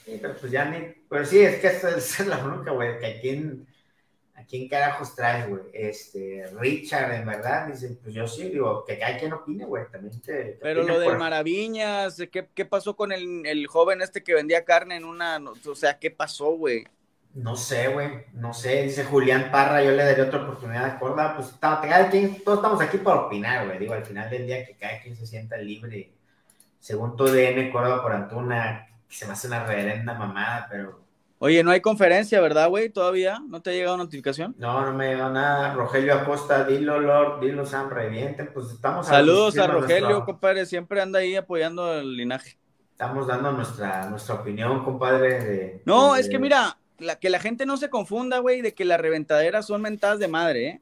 [0.05, 3.05] Sí, pero pues ya ni, pues sí, es que esa es la única, güey, que
[3.05, 3.67] aquí en,
[4.35, 5.61] ¿a quién carajos traes, güey?
[5.73, 10.19] Este, Richard, en verdad, dice, pues yo sí, digo, que hay quien opine, güey, también
[10.21, 14.65] te, Pero lo de Maraviñas, ¿qué, ¿qué, pasó con el, el, joven este que vendía
[14.65, 16.85] carne en una, o sea, qué pasó, güey?
[17.33, 21.35] No sé, güey, no sé, dice Julián Parra, yo le daría otra oportunidad de acordar,
[21.35, 24.75] pues cada quien, todos estamos aquí para opinar, güey, digo, al final del día que
[24.75, 26.11] cada quien se sienta libre,
[26.79, 30.99] según tu DN, Córdoba por Antuna, se me hace una reverenda mamada, pero
[31.41, 32.89] Oye, no hay conferencia, ¿verdad, güey?
[32.89, 33.41] ¿Todavía?
[33.47, 34.55] ¿No te ha llegado notificación?
[34.57, 35.73] No, no me ha llegado nada.
[35.73, 38.43] Rogelio Acosta, dilo, Lord, dilo, Sam, reviente.
[38.43, 40.65] Pues estamos Saludos a Rogelio, compadre.
[40.65, 42.57] Siempre anda ahí apoyando el linaje.
[42.91, 45.43] Estamos dando nuestra, nuestra opinión, compadre.
[45.45, 48.85] De, no, es que mira, la, que la gente no se confunda, güey, de que
[48.85, 50.81] las reventaderas son mentadas de madre, ¿eh?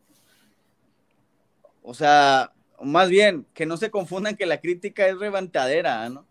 [1.83, 2.51] O sea,
[2.81, 6.25] más bien, que no se confundan que la crítica es reventadera, ¿no?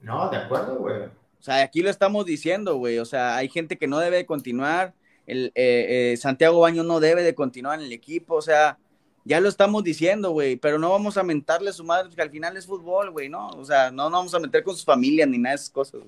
[0.00, 1.02] No, de acuerdo, güey.
[1.04, 2.98] O sea, aquí lo estamos diciendo, güey.
[2.98, 4.94] O sea, hay gente que no debe de continuar.
[5.26, 8.36] El, eh, eh, Santiago Baño no debe de continuar en el equipo.
[8.36, 8.78] O sea,
[9.24, 10.56] ya lo estamos diciendo, güey.
[10.56, 13.48] Pero no vamos a mentarle a su madre, porque al final es fútbol, güey, ¿no?
[13.48, 16.00] O sea, no nos vamos a meter con sus familias ni nada de esas cosas.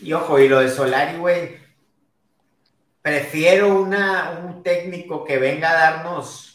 [0.00, 1.63] Y ojo, y lo de Solari, güey.
[3.04, 6.54] Prefiero una, un técnico que venga a darnos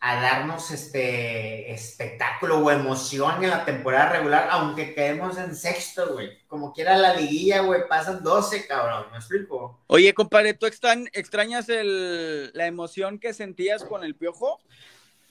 [0.00, 6.44] a darnos este espectáculo o emoción en la temporada regular, aunque quedemos en sexto, güey.
[6.48, 9.80] Como quiera la liguilla, güey, pasan 12, cabrón, ¿me explico?
[9.86, 14.60] Oye, compadre, ¿tú extrañas el, la emoción que sentías con el piojo?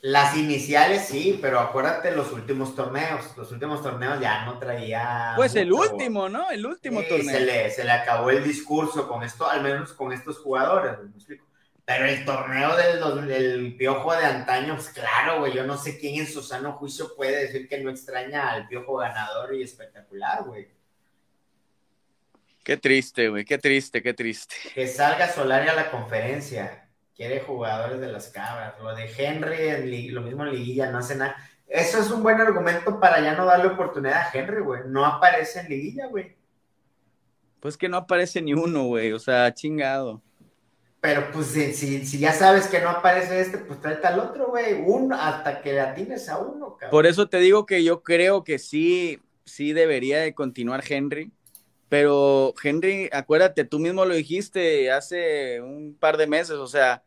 [0.02, 3.36] Las iniciales sí, pero acuérdate los últimos torneos.
[3.36, 5.34] Los últimos torneos ya no traía.
[5.36, 6.50] Pues el último, ¿no?
[6.52, 7.32] El último torneo.
[7.32, 11.10] Se le, se le acabó el discurso con esto, al menos con estos jugadores, ¿me
[11.10, 11.46] explico?
[11.86, 16.16] Pero el torneo del, del piojo de antaño, pues claro, güey, yo no sé quién
[16.20, 20.68] en su sano juicio puede decir que no extraña al piojo ganador y espectacular, güey.
[22.64, 24.56] Qué triste, güey, qué triste, qué triste.
[24.74, 26.85] Que salga Solari a la conferencia,
[27.16, 28.76] quiere jugadores de las cabras.
[28.82, 31.36] Lo de Henry, lo mismo en Liguilla, no hace nada.
[31.68, 34.82] Eso es un buen argumento para ya no darle oportunidad a Henry, güey.
[34.88, 36.36] No aparece en Liguilla, güey.
[37.60, 40.22] Pues que no aparece ni uno, güey, o sea, chingado.
[41.02, 44.74] Pero pues si, si, ya sabes que no aparece este, pues tráete al otro, güey.
[44.86, 46.92] Uno, hasta que le atines a uno, cabrón.
[46.92, 51.32] Por eso te digo que yo creo que sí, sí debería de continuar Henry.
[51.98, 57.04] Pero Henry, acuérdate, tú mismo lo dijiste hace un par de meses, o sea,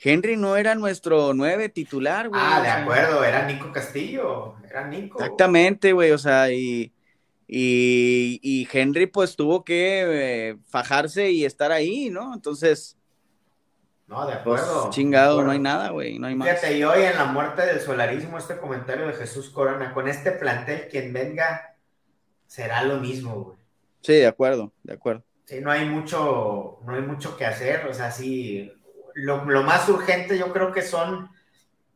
[0.00, 2.42] Henry no era nuestro nueve titular, güey.
[2.44, 5.16] Ah, de acuerdo, era Nico Castillo, era Nico.
[5.16, 6.92] Exactamente, güey, o sea, y,
[7.46, 12.34] y, Henry pues tuvo que eh, fajarse y estar ahí, ¿no?
[12.34, 12.96] Entonces,
[14.08, 14.90] no, de pues, acuerdo.
[14.90, 16.48] chingado, no hay nada, güey, no hay más.
[16.48, 20.32] Fíjate, y hoy en la muerte del solarismo, este comentario de Jesús Corona, con este
[20.32, 21.76] plantel, quien venga
[22.48, 23.61] será lo mismo, güey.
[24.02, 25.24] Sí, de acuerdo, de acuerdo.
[25.44, 28.72] Sí, no hay mucho, no hay mucho que hacer, o sea, sí,
[29.14, 31.30] lo, más urgente yo creo que son,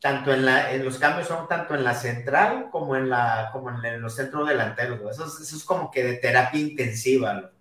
[0.01, 3.71] tanto en, la, en los cambios son tanto en la central como en, la, como
[3.71, 7.53] en los centros delanteros, Eso, eso, es como que de terapia intensiva,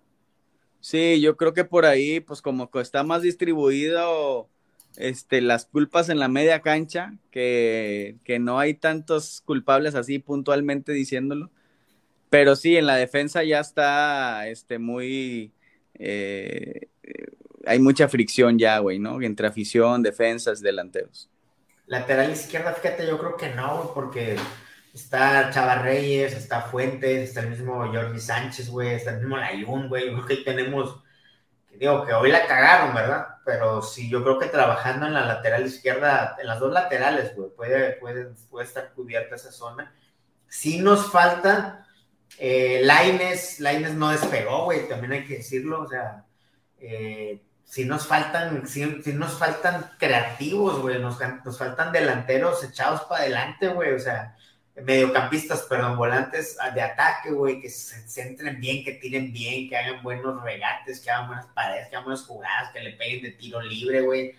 [0.80, 4.48] Sí, yo creo que por ahí, pues como que está más distribuido
[4.96, 11.50] este, las culpas en la media cancha, que, no hay tantos culpables así puntualmente diciéndolo.
[12.36, 15.54] Pero sí, en la defensa ya está este, muy...
[15.94, 16.88] Eh,
[17.64, 19.22] hay mucha fricción ya, güey, ¿no?
[19.22, 21.30] Entre afición, defensas, delanteros.
[21.86, 24.36] Lateral izquierda, fíjate, yo creo que no, porque
[24.92, 29.88] Está Chava Reyes, está Fuentes, está el mismo Jordi Sánchez, güey, está el mismo Layun,
[29.88, 30.12] güey.
[30.12, 31.02] Creo que tenemos,
[31.70, 33.28] digo que hoy la cagaron, ¿verdad?
[33.46, 37.48] Pero sí, yo creo que trabajando en la lateral izquierda, en las dos laterales, güey,
[37.56, 39.94] puede, puede, puede estar cubierta esa zona.
[40.48, 41.85] Sí nos falta
[42.38, 46.24] eh, Laines, Laines no despegó, güey, también hay que decirlo, o sea,
[46.78, 53.22] eh, si nos faltan, si, nos faltan creativos, güey, nos, nos faltan delanteros echados para
[53.22, 54.36] adelante, güey, o sea,
[54.82, 60.02] mediocampistas, perdón, volantes de ataque, güey, que se centren bien, que tiren bien, que hagan
[60.02, 63.60] buenos regates, que hagan buenas paredes, que hagan buenas jugadas, que le peguen de tiro
[63.62, 64.34] libre, güey.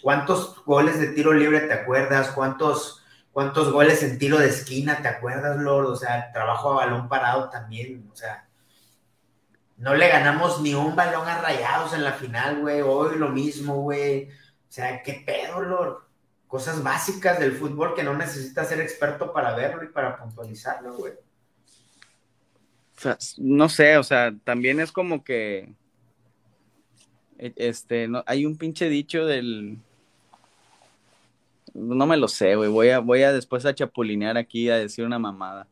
[0.00, 2.30] ¿Cuántos goles de tiro libre te acuerdas?
[2.30, 3.03] ¿Cuántos,
[3.34, 5.86] cuántos goles en tiro de esquina te acuerdas, Lord?
[5.86, 8.48] O sea, trabajo a balón parado también, o sea,
[9.76, 12.80] no le ganamos ni un balón a rayados en la final, güey.
[12.80, 14.30] Hoy lo mismo, güey.
[14.30, 16.04] O sea, qué pedo, Lord
[16.54, 21.12] cosas básicas del fútbol que no necesitas ser experto para verlo y para puntualizarlo, güey.
[23.38, 25.74] no sé, o sea, también es como que,
[27.38, 29.78] e, este, no, hay un pinche dicho del,
[31.74, 35.04] no me lo sé, güey, voy a, voy a después a chapulinear aquí a decir
[35.04, 35.68] una mamada,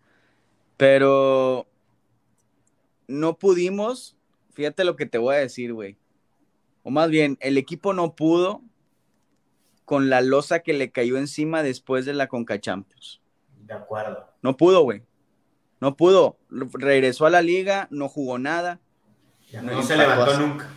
[0.76, 1.66] pero
[3.06, 4.16] no pudimos,
[4.52, 5.96] fíjate lo que te voy a decir, güey,
[6.82, 8.62] o más bien, el equipo no pudo
[9.84, 13.20] con la losa que le cayó encima después de la Conca Champions.
[13.60, 14.26] De acuerdo.
[14.42, 15.02] No pudo, güey.
[15.80, 16.38] No pudo.
[16.48, 18.80] Regresó a la liga, no jugó nada.
[19.62, 20.68] no, se levantó nunca.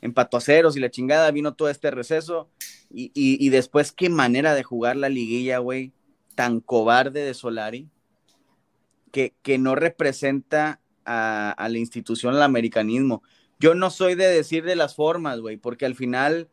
[0.00, 2.48] Empató a ceros y la chingada, vino todo este receso.
[2.90, 5.92] Y, después, qué manera de jugar la liguilla, güey.
[6.34, 7.88] Tan cobarde de Solari.
[9.10, 13.22] Que, que no representa a, la institución, al americanismo.
[13.58, 16.48] Yo no soy de decir de las formas, güey, porque al final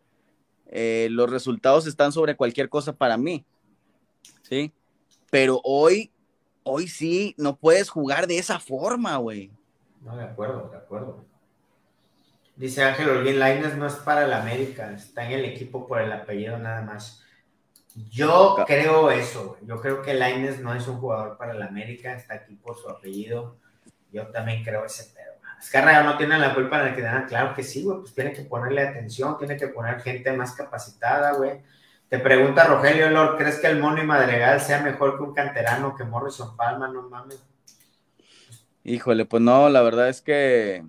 [0.68, 3.46] eh, los resultados están sobre cualquier cosa para mí.
[4.44, 4.72] ¿Sí?
[5.30, 6.12] Pero hoy,
[6.64, 9.52] hoy sí, no puedes jugar de esa forma, güey.
[10.02, 11.26] No, de acuerdo, de acuerdo.
[12.56, 16.12] Dice Ángel Olguín, Laines no es para el América, está en el equipo por el
[16.12, 17.24] apellido nada más.
[18.12, 22.36] Yo creo eso, yo creo que Laines no es un jugador para el América, está
[22.36, 23.58] aquí por su apellido.
[24.12, 25.34] Yo también creo ese pedo.
[25.60, 28.34] Escarra no tiene la culpa en el que dan, claro que sí, güey, pues tiene
[28.34, 31.62] que ponerle atención, tiene que poner gente más capacitada, güey.
[32.10, 35.96] Te pregunta Rogelio Lord, ¿crees que el Mono y Madregal sea mejor que un canterano
[35.96, 36.88] que Morrison Palma?
[36.88, 37.44] No mames.
[38.84, 40.84] Híjole, pues no, la verdad es que,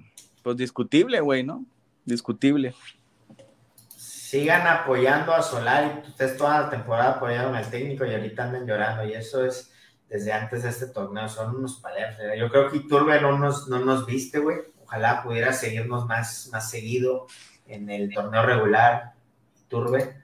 [0.44, 1.64] pues discutible, güey, ¿no?
[2.04, 2.74] Discutible.
[3.88, 9.06] Sigan apoyando a Solari, ustedes toda la temporada apoyaron al técnico y ahorita andan llorando,
[9.06, 9.72] y eso es
[10.08, 12.16] desde antes de este torneo, son unos paleros.
[12.38, 14.58] Yo creo que Iturbe no nos, no nos viste, güey.
[14.84, 17.26] Ojalá pudiera seguirnos más, más seguido
[17.66, 19.14] en el torneo regular,
[19.64, 20.14] Iturbe.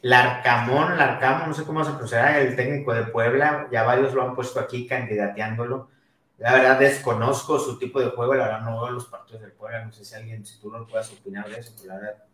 [0.00, 4.34] Larcamón, Larcamón, no sé cómo se procederá, el técnico de Puebla, ya varios lo han
[4.34, 5.90] puesto aquí candidateándolo.
[6.38, 9.84] La verdad desconozco su tipo de juego, la verdad no veo los partidos del Puebla,
[9.84, 12.24] no sé si alguien, si tú no puedas opinar de eso, pero la verdad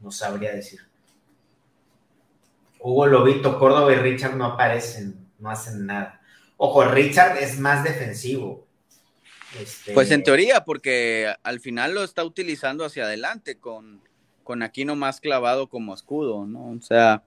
[0.00, 0.80] no sabría decir.
[2.80, 6.20] Hugo Lobito, Córdoba y Richard no aparecen no hacen nada.
[6.56, 8.66] Ojo, Richard es más defensivo.
[9.58, 14.02] Este, pues en teoría, porque al final lo está utilizando hacia adelante con,
[14.44, 16.72] con Aquino más clavado como escudo, ¿no?
[16.72, 17.22] O sea,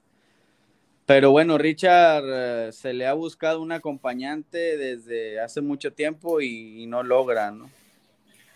[1.13, 6.85] pero bueno, Richard eh, se le ha buscado un acompañante desde hace mucho tiempo y,
[6.87, 7.69] no logra, ¿no?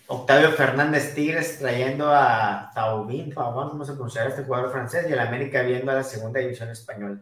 [0.07, 5.63] Octavio Fernández Tigres trayendo a Taubín, vamos a pronunciar este jugador francés, y el América
[5.63, 7.17] viendo a la segunda división española.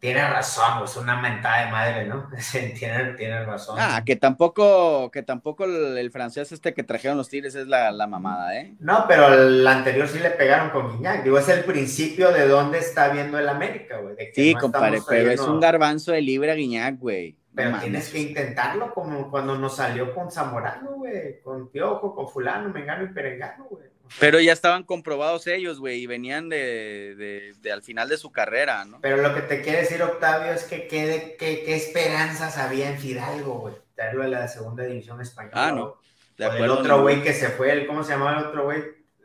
[0.00, 2.26] Tiene razón, es una mentada de madre, ¿no?
[2.78, 3.76] tiene, tiene razón.
[3.78, 8.56] Ah, que tampoco, que tampoco el, francés este que trajeron los Tigres es la, mamada,
[8.56, 8.74] ¿eh?
[8.80, 11.22] No, pero el anterior sí le pegaron con Guiñac.
[11.22, 14.16] Digo, es el principio de dónde está viendo el América, güey.
[14.34, 17.36] Sí, compadre, pero es un garbanzo de libre a Guiñac, güey.
[17.54, 22.70] Pero tienes que intentarlo como cuando nos salió con Zamorano, güey, con Piojo, con Fulano,
[22.70, 23.89] Mengano y Perengano, güey.
[24.18, 29.00] Pero ya estaban comprobados ellos, güey, y venían de, al final de su carrera, ¿no?
[29.00, 33.60] Pero lo que te quiere decir, Octavio, es que qué, qué, esperanzas había en Fidalgo,
[33.60, 33.74] güey.
[33.94, 35.52] Traerlo de la segunda división española.
[35.54, 35.96] Ah, no.
[36.36, 38.82] De el otro güey que se fue, el, ¿cómo se llamaba el otro güey?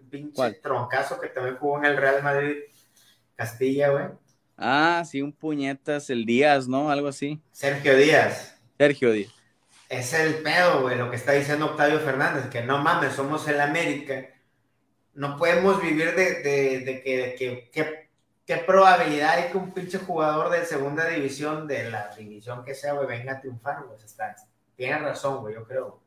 [0.10, 2.58] Pinche troncazo que también jugó en el Real Madrid
[3.36, 4.06] Castilla, güey.
[4.58, 6.90] Ah, sí, un puñetas, el Díaz, ¿no?
[6.90, 7.42] Algo así.
[7.52, 8.58] Sergio Díaz.
[8.78, 9.34] Sergio Díaz.
[9.90, 13.62] Es el pedo, güey, lo que está diciendo Octavio Fernández, que no mames, somos el
[13.62, 14.35] América
[15.16, 17.02] no podemos vivir de,
[17.72, 18.10] que,
[18.46, 22.94] qué probabilidad hay que un pinche jugador de segunda división, de la división que sea,
[22.94, 23.98] güey, venga a triunfar, güey.
[24.04, 24.36] Está,
[24.76, 26.02] tienes razón, güey, yo creo.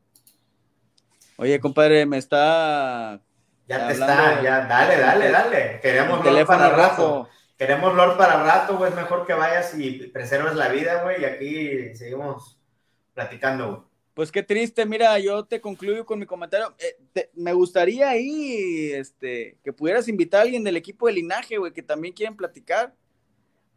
[1.37, 3.19] Oye, compadre, me está.
[3.67, 5.79] Ya te está, ya, dale, dale, dale.
[5.81, 7.29] Queremos Lord para rato.
[7.57, 8.89] Queremos Lord para rato, güey.
[8.89, 11.21] Es mejor que vayas y preserves la vida, güey.
[11.21, 12.59] Y aquí seguimos
[13.13, 13.88] platicando, güey.
[14.19, 16.75] Pues qué triste, mira, yo te concluyo con mi comentario.
[16.77, 21.71] Eh, me gustaría ahí este, que pudieras invitar a alguien del equipo de linaje, güey,
[21.71, 22.93] que también quieren platicar.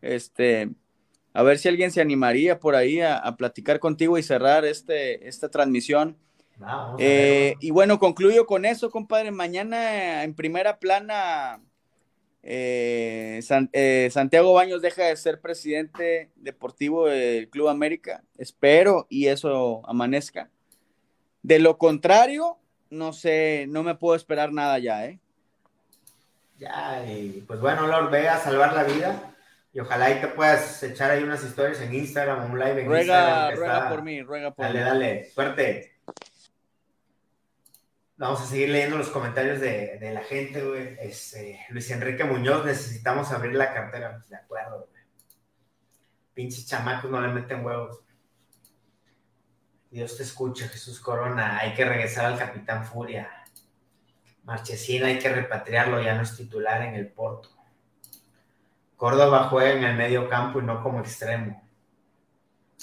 [0.01, 0.69] Este,
[1.33, 5.49] a ver si alguien se animaría por ahí a, platicar contigo y cerrar este, esta
[5.49, 6.19] transmisión.
[6.99, 9.31] Eh, y bueno, concluyo con eso, compadre.
[9.31, 11.63] Mañana en primera plana
[12.43, 13.41] eh,
[13.73, 18.23] eh, Santiago Baños deja de ser presidente deportivo del Club América.
[18.37, 20.51] Espero y eso amanezca.
[21.43, 22.59] De lo contrario,
[22.91, 25.19] no sé, no me puedo esperar nada ya, ¿eh?
[26.59, 29.35] Ya, y pues bueno, Lord, ve a salvar la vida
[29.73, 33.49] y ojalá ahí te puedas echar ahí unas historias en Instagram, un live en ruega,
[33.49, 33.57] Instagram.
[33.57, 34.73] Ruega por mí, ruega por mí.
[34.73, 35.92] Dale, dale, suerte.
[38.17, 40.97] Vamos a seguir leyendo los comentarios de, la gente, güey.
[41.01, 44.25] Este, Luis Enrique Muñoz, necesitamos abrir la cartera.
[44.29, 45.03] De acuerdo, güey.
[46.35, 48.01] Pinches chamacos no le meten huevos.
[49.91, 51.59] Dios te escucha, Jesús Corona.
[51.59, 53.29] Hay que regresar al Capitán Furia.
[54.45, 57.51] Marchesín hay que repatriarlo, ya no es titular en el Porto.
[58.97, 61.63] Córdoba juega en el medio campo y no como extremo.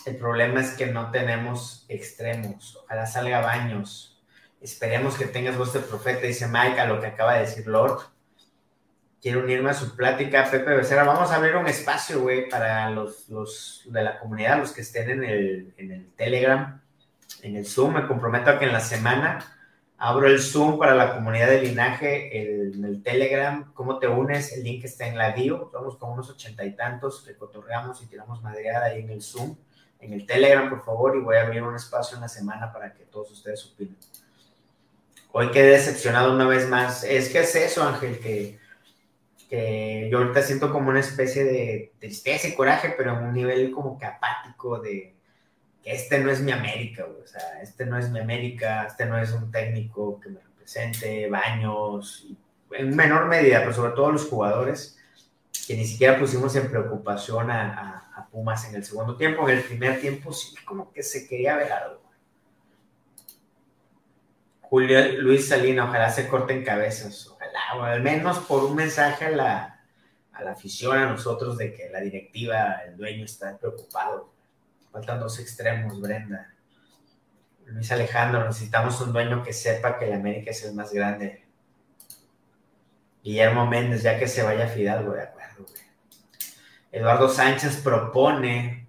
[0.06, 2.78] El problema es que no tenemos extremos.
[2.84, 4.09] Ojalá salga Baños.
[4.62, 8.02] Esperemos que tengas voz de profeta, dice Mike, a lo que acaba de decir Lord.
[9.22, 11.04] Quiero unirme a su plática, Pepe Becerra.
[11.04, 15.10] Vamos a abrir un espacio, güey, para los, los, de la comunidad, los que estén
[15.10, 16.82] en el, en el Telegram,
[17.42, 17.96] en el Zoom.
[17.96, 19.40] Me comprometo a que en la semana
[19.98, 23.74] abro el Zoom para la comunidad de linaje, el, en el Telegram.
[23.74, 24.54] ¿Cómo te unes?
[24.54, 25.70] El link está en la bio.
[25.72, 29.58] Somos con unos ochenta y tantos que cotorreamos y tiramos madreada ahí en el Zoom.
[30.00, 32.94] En el Telegram, por favor, y voy a abrir un espacio en la semana para
[32.94, 33.98] que todos ustedes opinen.
[35.32, 37.04] Hoy quedé decepcionado una vez más.
[37.04, 38.60] Es que es eso, Ángel, que
[39.50, 43.98] yo ahorita siento como una especie de tristeza y coraje, pero en un nivel como
[43.98, 45.16] que apático de
[45.84, 49.18] que este no es mi América, o sea, este no es mi América, este no
[49.18, 52.28] es un técnico que me represente, baños,
[52.72, 55.00] en menor medida, pero sobre todo los jugadores,
[55.66, 57.96] que ni siquiera pusimos en preocupación a,
[58.32, 61.72] Pumas en el segundo tiempo, en el primer tiempo sí como que se quería ver
[61.72, 62.00] algo.
[64.70, 69.80] Julio Luis Salina, ojalá se corten cabezas o al menos por un mensaje a la,
[70.32, 74.34] a la afición, a nosotros, de que la directiva, el dueño está preocupado.
[74.92, 76.54] Faltan dos extremos, Brenda.
[77.66, 81.46] Luis Alejandro, necesitamos un dueño que sepa que el América es el más grande.
[83.24, 85.66] Guillermo Méndez, ya que se vaya Fidalgo, de acuerdo,
[86.92, 88.88] Eduardo Sánchez propone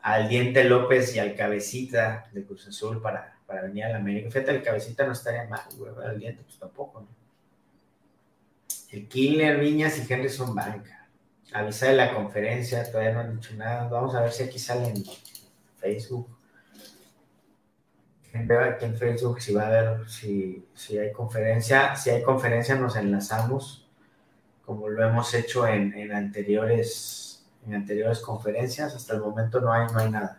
[0.00, 4.30] al Diente López y al Cabecita de Cruz Azul para, para venir a la América.
[4.30, 5.90] Fíjate, el Cabecita no estaría mal, güey.
[6.04, 7.08] El Diente, pues tampoco, ¿no?
[8.90, 11.08] El Killer, Viñas y Henry son banca.
[11.54, 13.88] Avisa de la conferencia, todavía no han dicho nada.
[13.88, 15.02] Vamos a ver si aquí sale en
[15.78, 16.28] Facebook.
[18.34, 21.96] Aquí en Facebook si va a ver si, si hay conferencia.
[21.96, 23.88] Si hay conferencia, nos enlazamos,
[24.66, 28.94] como lo hemos hecho en, anteriores, en anteriores conferencias.
[28.94, 30.38] Hasta el momento no hay, no hay nada.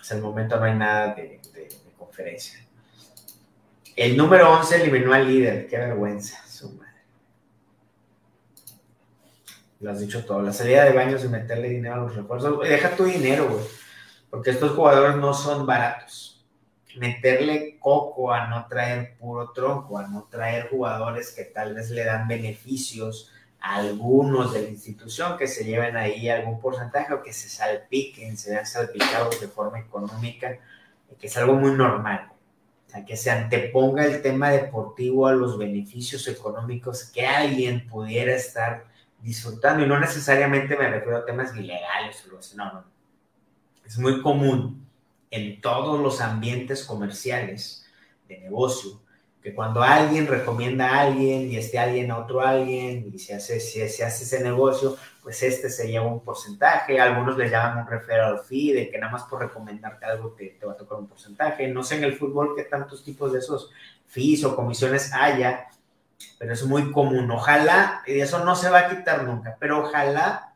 [0.00, 1.40] Hasta el momento no hay nada de
[2.18, 2.58] conferencia.
[3.94, 5.66] El número 11 eliminó al líder.
[5.68, 6.44] Qué vergüenza.
[6.46, 6.86] Suma.
[9.80, 10.42] Lo has dicho todo.
[10.42, 12.68] La salida de baños y meterle dinero a los refuerzos.
[12.68, 13.64] Deja tu dinero, güey.
[14.30, 16.44] Porque estos jugadores no son baratos.
[16.96, 22.04] Meterle coco a no traer puro tronco, a no traer jugadores que tal vez le
[22.04, 27.32] dan beneficios a algunos de la institución, que se lleven ahí algún porcentaje o que
[27.32, 30.58] se salpiquen, se vean salpicados de forma económica,
[31.16, 32.32] que es algo muy normal.
[32.86, 38.34] O sea, que se anteponga el tema deportivo a los beneficios económicos que alguien pudiera
[38.34, 38.86] estar
[39.20, 42.84] disfrutando, y no necesariamente me refiero a temas ilegales o algo así, no, no.
[43.84, 44.86] Es muy común
[45.30, 47.86] en todos los ambientes comerciales
[48.28, 49.00] de negocio
[49.42, 53.60] que cuando alguien recomienda a alguien y este alguien a otro alguien y se hace,
[53.60, 58.40] se hace ese negocio, pues este se lleva un porcentaje, algunos le llaman un referral
[58.40, 61.68] fee, de que nada más por recomendarte algo te, te va a tocar un porcentaje.
[61.68, 63.70] No sé en el fútbol qué tantos tipos de esos
[64.06, 65.68] fees o comisiones haya,
[66.38, 67.30] pero es muy común.
[67.30, 70.54] Ojalá, y eso no se va a quitar nunca, pero ojalá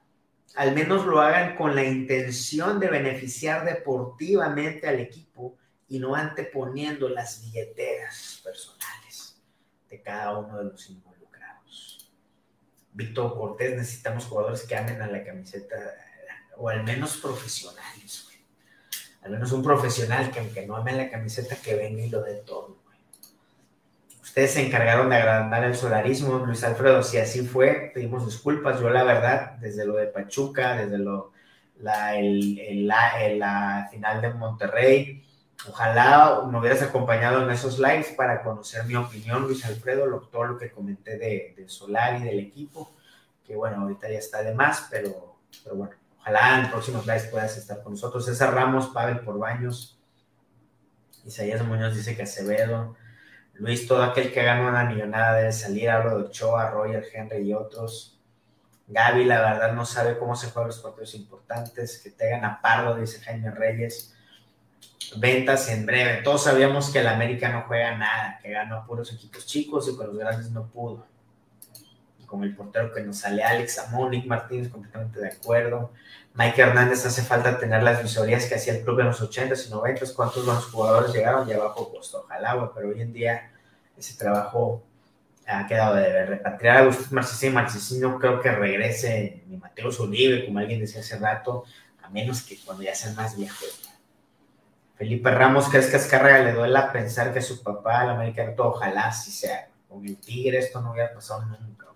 [0.54, 5.56] al menos lo hagan con la intención de beneficiar deportivamente al equipo
[5.92, 9.38] y no anteponiendo las billeteras personales
[9.90, 12.10] de cada uno de los involucrados.
[12.94, 15.76] Víctor Cortés, necesitamos jugadores que amen a la camiseta,
[16.56, 18.26] o al menos profesionales,
[19.20, 22.36] Al menos un profesional que aunque no ame la camiseta, que venga y lo dé
[22.36, 22.78] todo.
[24.22, 28.80] Ustedes se encargaron de agrandar el solarismo, Luis Alfredo, si así fue, pedimos disculpas.
[28.80, 31.32] Yo la verdad, desde lo de Pachuca, desde lo,
[31.80, 35.22] la, el, la, final de Monterrey,
[35.68, 40.44] ojalá me hubieras acompañado en esos lives para conocer mi opinión, Luis Alfredo, lo, todo
[40.44, 42.92] lo que comenté de, de Solar y del equipo,
[43.44, 47.56] que bueno, ahorita ya está de más, pero, pero bueno, ojalá en próximos lives puedas
[47.56, 48.24] estar con nosotros.
[48.24, 49.98] César Ramos, Pavel por Baños,
[51.24, 52.96] Isaías Muñoz dice que Acevedo,
[53.54, 55.90] Luis, todo aquel que gana una millonada debe salir.
[55.90, 58.18] Hablo de Ochoa, Roger, Henry y otros.
[58.88, 62.00] Gaby, la verdad, no sabe cómo se juegan los partidos importantes.
[62.02, 64.16] Que te a Pardo, dice Jaime Reyes.
[65.16, 66.22] Ventas en breve.
[66.22, 70.06] Todos sabíamos que el América no juega nada, que ganó puros equipos chicos y con
[70.08, 71.06] los grandes no pudo.
[72.26, 75.92] Con el portero que nos sale Alex Amonic Martínez, completamente de acuerdo.
[76.34, 79.70] Mike Hernández hace falta tener las visorías que hacía el club en los 80s y
[79.70, 80.14] 90s.
[80.14, 81.46] ¿Cuántos buenos jugadores llegaron?
[81.46, 83.50] Ya abajo costó ojalá, pero hoy en día
[83.98, 84.82] ese trabajo
[85.46, 86.28] ha quedado de ver.
[86.30, 87.14] Repatriar a Gustavo
[87.52, 91.64] Marcesín, no creo que regrese ni Mateo Uribe, como alguien decía hace rato,
[92.02, 93.91] a menos que cuando ya sean más viejos.
[95.02, 99.32] Felipe Ramos, ¿crees que Azcárraga le duele pensar que su papá, el americano, ojalá sí
[99.32, 99.68] sea?
[99.88, 101.88] Con el Tigre esto no hubiera pasado nunca.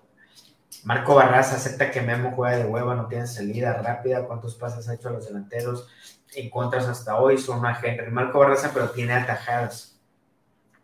[0.83, 4.25] Marco Barraza acepta que Memo juega de hueva, no tiene salida rápida.
[4.27, 5.87] ¿Cuántos pases ha hecho a los delanteros?
[6.35, 8.11] En contras hasta hoy son a Henry.
[8.11, 10.01] Marco Barraza, pero tiene atajadas.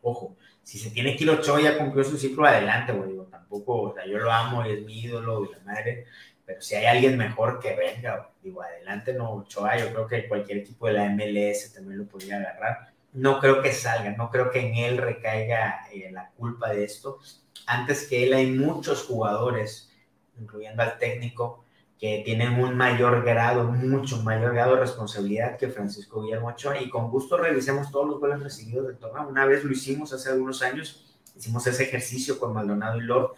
[0.00, 3.18] Ojo, si se tiene que ir Ochoa, ya cumplió su ciclo adelante, güey.
[3.32, 6.06] Tampoco, o sea, yo lo amo y es mi ídolo y la madre.
[6.45, 9.76] Pero si hay alguien mejor que venga, digo, adelante no Ochoa.
[9.78, 12.93] Yo creo que cualquier equipo de la MLS también lo podría agarrar.
[13.12, 17.18] No creo que salga, no creo que en él recaiga eh, la culpa de esto
[17.66, 19.90] antes que él hay muchos jugadores,
[20.38, 21.64] incluyendo al técnico,
[21.99, 26.80] que tienen un mayor grado, mucho mayor grado de responsabilidad que Francisco Guillermo Ochoa.
[26.80, 29.28] Y con gusto revisemos todos los goles recibidos del torneo.
[29.28, 33.34] Una vez lo hicimos hace algunos años, hicimos ese ejercicio con Maldonado y Lord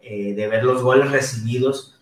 [0.00, 1.97] eh, de ver los goles recibidos,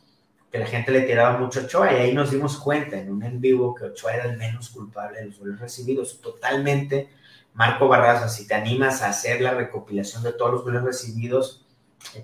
[0.56, 1.92] que la gente le tiraba mucho a Ochoa.
[1.92, 5.20] Y ahí nos dimos cuenta en un en vivo que Ochoa era el menos culpable
[5.20, 6.20] de los goles recibidos.
[6.20, 7.10] Totalmente.
[7.52, 11.64] Marco Barraza, si te animas a hacer la recopilación de todos los goles recibidos,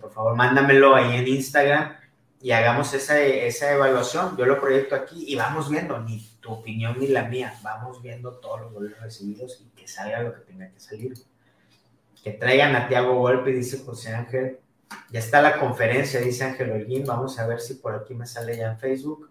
[0.01, 1.97] por favor, mándamelo ahí en Instagram
[2.41, 4.37] y hagamos esa, esa evaluación.
[4.37, 8.33] Yo lo proyecto aquí y vamos viendo, ni tu opinión ni la mía, vamos viendo
[8.33, 11.14] todos los goles recibidos y que salga lo que tenga que salir.
[12.22, 14.59] Que traigan a Tiago Golpe, dice José Ángel.
[15.11, 17.05] Ya está la conferencia, dice Ángel Holguín.
[17.07, 19.30] Vamos a ver si por aquí me sale ya en Facebook.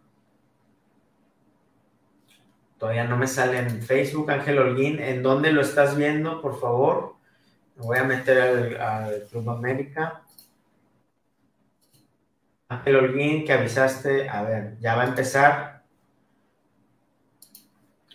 [2.77, 4.99] Todavía no me sale en Facebook, Ángel Holguín.
[4.99, 7.15] ¿En dónde lo estás viendo, por favor?
[7.75, 10.23] Me voy a meter al, Club América.
[12.69, 15.83] Ángel Holguín, que avisaste, a ver, ya va a empezar.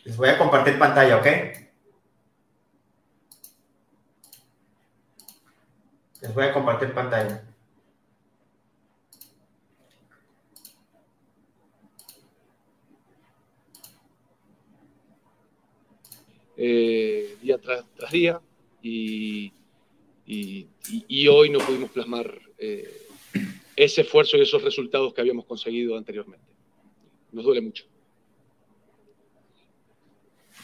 [0.04, 1.26] Les voy a compartir pantalla, ¿ok?
[6.26, 7.40] Les voy a compartir pantalla.
[16.56, 18.40] Eh, día tras, día
[18.82, 19.52] y,
[21.28, 23.06] hoy no pudimos plasmar eh,
[23.76, 26.46] ese esfuerzo y esos resultados que habíamos conseguido anteriormente.
[27.30, 27.84] Nos duele mucho.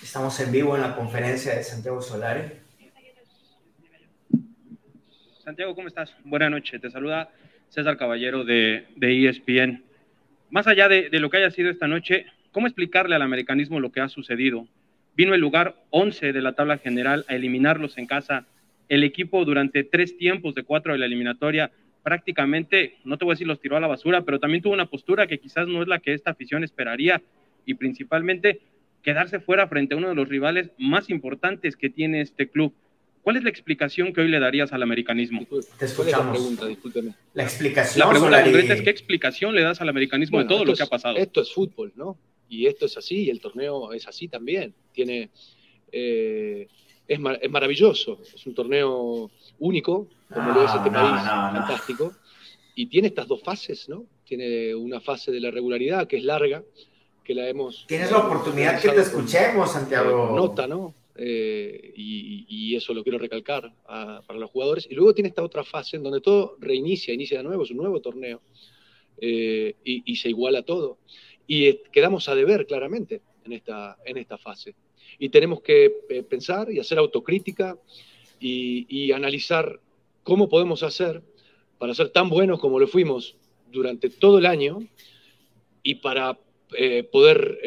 [0.03, 2.62] Estamos en vivo en la conferencia de Santiago Solari.
[5.43, 6.15] Santiago, ¿cómo estás?
[6.23, 6.81] Buenas noches.
[6.81, 7.29] Te saluda
[7.69, 9.83] César Caballero de, de ESPN.
[10.51, 13.91] Más allá de, de, lo que haya sido esta noche, ¿cómo explicarle al americanismo lo
[13.91, 14.69] que ha sucedido?
[15.17, 18.47] Vino el lugar 11 de la tabla general a eliminarlos en casa.
[18.89, 21.73] El equipo durante tres tiempos de cuatro de la eliminatoria
[22.05, 24.87] prácticamente, no te voy a decir los tiró a la basura, pero también tuvo una
[24.87, 27.21] postura que quizás no es la que esta afición esperaría
[27.67, 28.61] y principalmente
[29.03, 32.73] quedarse fuera frente a uno de los rivales más importantes que tiene este club.
[33.23, 35.47] ¿Cuál es la explicación que hoy le darías al americanismo?
[35.79, 36.27] Te escuchamos.
[36.27, 37.15] La pregunta, discúlpeme.
[37.35, 38.07] La explicación.
[38.07, 40.87] La pregunta concreta es qué explicación le das al americanismo de todo lo que ha
[40.87, 41.17] pasado.
[41.17, 42.19] Esto es fútbol, ¿no?
[42.49, 44.75] Y esto es así, y el torneo es así también.
[44.93, 45.31] Tiene,
[45.93, 46.67] eh,
[47.07, 52.13] es, es maravilloso, es un torneo único, como lo es este país, fantástico.
[52.75, 54.05] Y tiene estas dos fases, ¿no?
[54.25, 56.63] Tiene una fase de la regularidad que es larga,
[57.23, 57.87] que la hemos...
[57.87, 60.35] Tienes la oportunidad que te escuchemos, Santiago.
[60.35, 60.95] Nota, ¿no?
[61.17, 64.89] Eh, y, eso lo quiero recalcar para los jugadores.
[64.91, 67.77] Y luego tiene esta otra fase en donde todo reinicia, inicia de nuevo, es un
[67.77, 68.41] nuevo torneo.
[69.19, 70.99] Eh, y, se iguala todo.
[71.47, 74.75] Y quedamos a deber claramente en esta, en esta fase.
[75.19, 77.77] Y tenemos que eh, pensar y hacer autocrítica
[78.41, 79.81] y, y analizar
[80.23, 81.23] cómo podemos hacer
[81.79, 83.37] para ser tan buenos como lo fuimos
[83.71, 84.79] durante todo el año
[85.83, 86.39] y para
[86.77, 87.59] eh, poder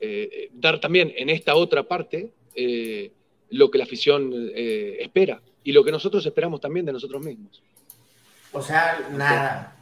[0.00, 2.30] eh, eh, dar también en esta otra parte
[3.50, 7.62] lo que la afición espera y lo que nosotros esperamos también de nosotros mismos.
[8.52, 9.76] O sea, nada.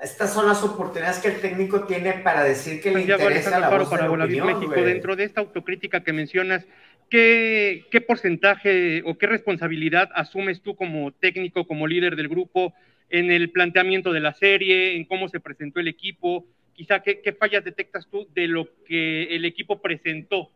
[0.00, 3.88] Estas son las oportunidades que el técnico tiene para decir que le interesa la voz
[3.88, 6.64] para de México dentro de esta autocrítica que mencionas
[7.08, 12.74] ¿qué, porcentaje o qué responsabilidad asumes tú como técnico, como líder del grupo
[13.08, 16.46] en el planteamiento de la serie, en cómo se presentó el equipo?
[16.78, 20.48] Quizá, ¿qué, fallas detectas tú de lo que el equipo presentó?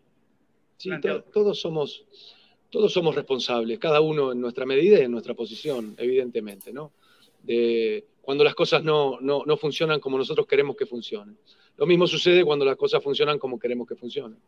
[0.77, 0.89] Sí,
[1.33, 2.05] todos, somos,
[2.71, 6.93] todos somos responsables, cada uno en nuestra medida y en nuestra posición, evidentemente, ¿no?
[7.43, 11.37] De, cuando las cosas no, no, no funcionan como nosotros queremos que funcionen.
[11.77, 14.39] Lo mismo sucede cuando las cosas funcionan como queremos que funcionen.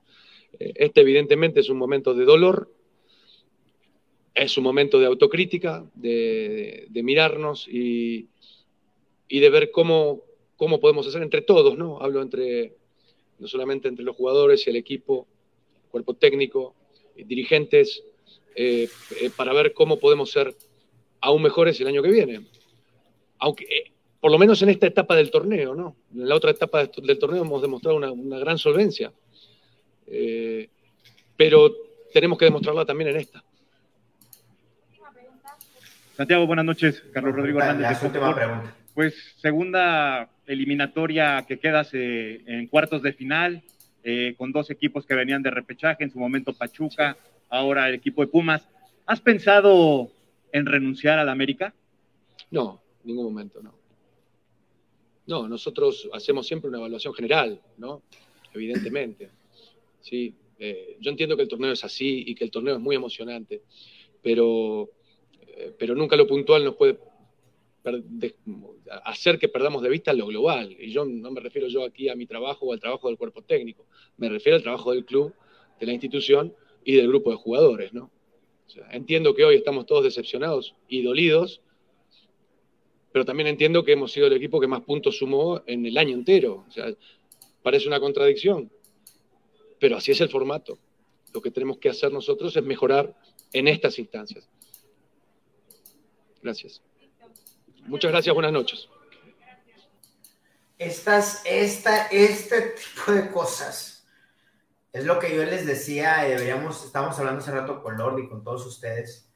[0.57, 2.71] Este evidentemente es un momento de dolor,
[4.33, 8.29] es un momento de autocrítica, de, mirarnos y,
[9.29, 10.23] de ver cómo,
[10.57, 12.01] cómo podemos hacer entre todos, ¿no?
[12.01, 12.75] Hablo entre,
[13.39, 15.27] no solamente entre los jugadores y el equipo,
[15.85, 16.75] el cuerpo técnico,
[17.17, 18.03] dirigentes,
[18.57, 18.89] eh,
[19.21, 20.55] eh, para ver cómo podemos ser
[21.21, 22.47] aún mejores el año que viene.
[23.39, 25.97] Aunque, eh, por lo menos en esta etapa del torneo, ¿no?
[26.15, 29.13] En la otra etapa del torneo hemos demostrado una gran solvencia
[30.07, 30.69] Eh,
[31.37, 31.75] pero
[32.13, 33.43] tenemos que demostrarla también en esta.
[36.17, 37.03] Santiago, buenas noches.
[37.13, 37.99] Carlos Rodrigo Hernández.
[37.99, 38.77] pregunta.
[38.95, 43.65] Pues segunda eliminatoria que quedas eh, en cuartos de final,
[44.05, 47.17] eh, con dos equipos que venían de repechaje, en su momento Pachuca,
[47.49, 48.69] ahora el equipo de Pumas.
[49.05, 50.13] ¿Has pensado
[50.53, 51.75] en renunciar a la América?
[52.53, 53.75] No, en ningún momento, no.
[55.27, 58.03] No, nosotros hacemos siempre una evaluación general, ¿no?
[58.53, 59.29] Evidentemente.
[60.03, 62.95] Sí, eh, yo entiendo que el torneo es así y que el torneo es muy
[62.95, 63.63] emocionante,
[64.23, 64.89] pero,
[65.77, 66.97] pero nunca lo puntual nos puede
[69.05, 70.75] hacer que perdamos de vista lo global.
[70.79, 73.43] Y yo no me refiero yo aquí a mi trabajo o al trabajo del cuerpo
[73.43, 75.35] técnico, me refiero al trabajo del club,
[75.79, 76.55] de la institución
[76.85, 78.11] y del grupo de jugadores, ¿no?
[78.91, 81.61] entiendo que hoy estamos todos decepcionados y dolidos,
[83.13, 86.15] pero también entiendo que hemos sido el equipo que más puntos sumó en el año
[86.15, 86.65] entero.
[86.69, 86.93] O sea,
[87.63, 88.71] parece una contradicción,
[89.79, 90.79] pero así es el formato.
[91.33, 93.15] Lo que tenemos que hacer nosotros es mejorar
[93.53, 94.49] en estas instancias.
[96.43, 96.83] Gracias.
[97.87, 98.89] Muchas gracias, buenas noches.
[100.79, 104.07] Estas, esta, este tipo de cosas
[104.93, 108.43] es lo que yo les decía, deberíamos, estábamos hablando hace rato con Lord y con
[108.43, 109.29] todos ustedes,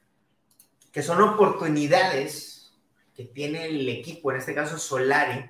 [0.91, 2.73] que son oportunidades
[3.13, 5.49] que tiene el equipo, en este caso Solari,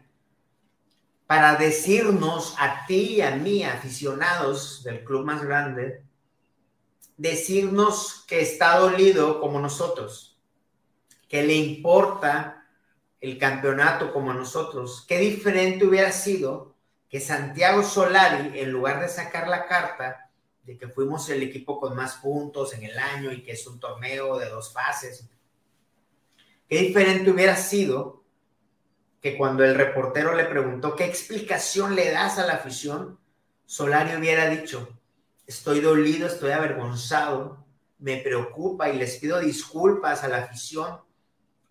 [1.25, 6.03] para decirnos a ti y a mí, aficionados del club más grande,
[7.17, 10.39] decirnos que está dolido como nosotros,
[11.27, 12.58] que le importa
[13.21, 15.05] el campeonato como nosotros.
[15.07, 16.75] Qué diferente hubiera sido
[17.09, 20.29] que Santiago Solari, en lugar de sacar la carta
[20.63, 23.79] de que fuimos el equipo con más puntos en el año y que es un
[23.79, 25.27] torneo de dos fases,
[26.67, 28.23] qué diferente hubiera sido
[29.19, 33.19] que cuando el reportero le preguntó qué explicación le das a la afición,
[33.65, 34.87] Solari hubiera dicho,
[35.45, 37.65] estoy dolido, estoy avergonzado,
[37.97, 41.01] me preocupa y les pido disculpas a la afición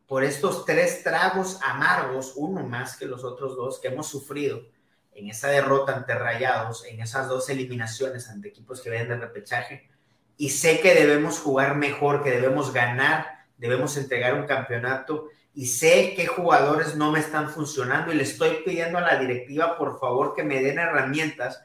[0.09, 4.63] por estos tres tragos amargos, uno más que los otros dos que hemos sufrido
[5.13, 9.91] en esa derrota ante Rayados, en esas dos eliminaciones ante equipos que vienen de repechaje.
[10.39, 15.29] Y sé que debemos jugar mejor, que debemos ganar, debemos entregar un campeonato.
[15.55, 19.77] Y sé qué jugadores no me están funcionando y le estoy pidiendo a la directiva,
[19.77, 21.61] por favor, que me den herramientas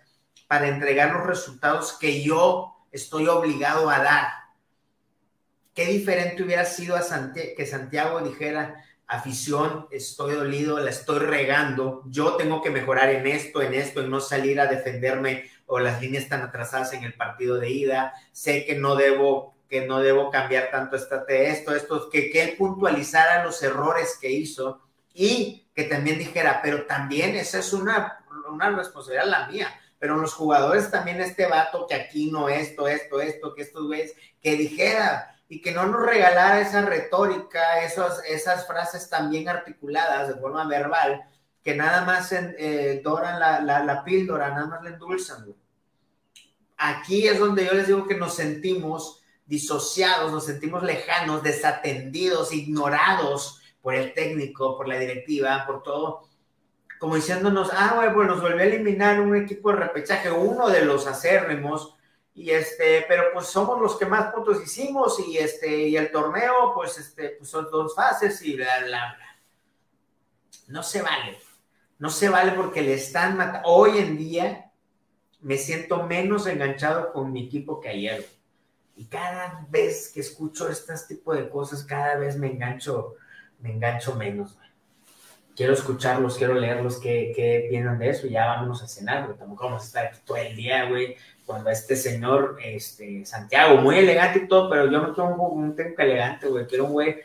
[0.47, 4.27] para entregar los resultados que yo estoy obligado a dar
[5.73, 7.01] Qué diferente hubiera sido a
[7.33, 13.61] que Santiago dijera, afición, estoy dolido, la estoy regando, yo tengo que mejorar en esto,
[13.61, 17.57] en esto, en no salir a defenderme o las líneas están atrasadas en el partido
[17.57, 22.29] de ida, sé que no debo que no debo cambiar tanto esta, esto, esto, que,
[22.29, 24.81] que él puntualizara los errores que hizo
[25.15, 30.35] y que también dijera, pero también esa es una, una responsabilidad la mía, pero los
[30.35, 34.13] jugadores también este vato que aquí no esto, esto, esto, que esto es,
[34.43, 40.27] que dijera, y que no nos regalara esa retórica, esas, esas frases tan bien articuladas
[40.27, 41.29] de forma verbal,
[41.63, 45.53] que nada más eh, doran la, la, píldora, nada más le endulzan.
[46.75, 53.61] Aquí es donde yo les digo que nos sentimos disociados, nos sentimos lejanos, desatendidos, ignorados
[53.83, 56.29] por el técnico, por la directiva, por todo,
[56.97, 60.83] como diciéndonos, ah, bueno, pues nos volvió a eliminar un equipo de repechaje, uno de
[60.83, 61.93] los acérrimos,
[62.35, 66.73] y este, pero pues somos los que más puntos hicimos y este, y el torneo,
[66.73, 69.39] pues este, pues son dos fases y bla, bla, bla.
[70.67, 71.37] No se vale.
[71.99, 73.67] No se vale porque le están matando.
[73.69, 74.71] Hoy en día
[75.41, 78.27] me siento menos enganchado con mi equipo que ayer.
[78.95, 83.15] Y cada vez que escucho este tipo de cosas, cada vez me engancho,
[83.59, 84.57] me engancho menos.
[85.55, 88.25] Quiero escucharlos, quiero leerlos, qué, qué piensan de eso.
[88.25, 91.15] Ya vámonos a cenar, pero tampoco vamos a estar aquí todo el día, güey,
[91.45, 96.47] cuando este señor, este, Santiago, muy elegante y todo, pero yo no quiero un, elegante,
[96.47, 97.21] güey, quiero un güey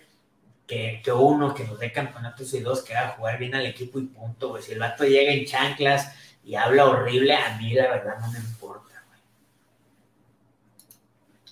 [0.67, 3.99] que, que, uno, que nos dé campeonatos y dos, que haga jugar bien al equipo
[3.99, 4.63] y punto, güey.
[4.63, 6.15] Si el vato llega en chanclas
[6.45, 9.21] y habla horrible, a mí la verdad no me importa, güey.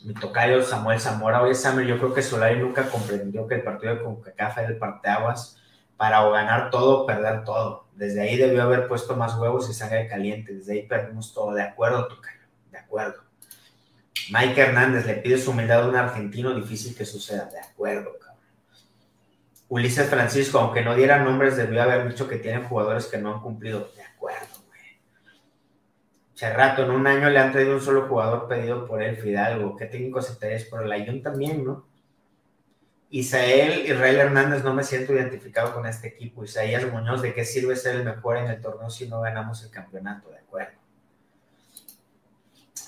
[0.05, 3.95] Mi tocayo Samuel Zamora, oye Samuel, yo creo que Solari nunca comprendió que el partido
[3.95, 5.57] de CONCACAF era el parteaguas
[5.97, 7.87] para o ganar todo o perder todo.
[7.95, 10.53] Desde ahí debió haber puesto más huevos y sangre caliente.
[10.53, 11.55] Desde ahí perdimos todo.
[11.55, 12.36] De acuerdo, Tocayo
[12.87, 13.23] acuerdo.
[14.31, 17.47] Mike Hernández le pide su humildad a un argentino, difícil que suceda.
[17.47, 18.41] De acuerdo, cabrón.
[19.69, 23.41] Ulises Francisco, aunque no diera nombres, debió haber dicho que tienen jugadores que no han
[23.41, 23.91] cumplido.
[23.97, 24.81] De acuerdo, güey.
[26.35, 29.77] Cherrato, en un año le han traído un solo jugador pedido por él, Fidalgo.
[29.77, 30.65] ¿Qué técnico se te es?
[30.65, 31.87] Por el Ayun también, ¿no?
[33.11, 36.43] Isael Israel Hernández, no me siento identificado con este equipo.
[36.43, 39.71] Isaías Muñoz, ¿de qué sirve ser el mejor en el torneo si no ganamos el
[39.71, 40.29] campeonato?
[40.29, 40.86] De acuerdo.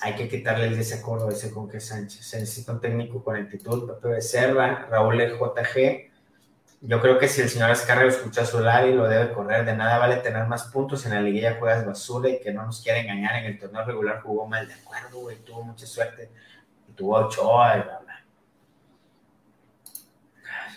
[0.01, 2.25] Hay que quitarle el desacuerdo ese con que Sánchez.
[2.25, 6.09] Se necesita un técnico con actitud, Pepe Becerra, Raúl JG.
[6.81, 9.65] Yo creo que si el señor Escarra escucha su y lo debe correr.
[9.65, 12.81] De nada vale tener más puntos en la liguilla, juegas basura y que no nos
[12.81, 13.35] quiera engañar.
[13.35, 16.29] En el torneo regular jugó mal, de acuerdo, güey, tuvo mucha suerte.
[16.95, 18.23] Tuvo Ochoa y bla, bla.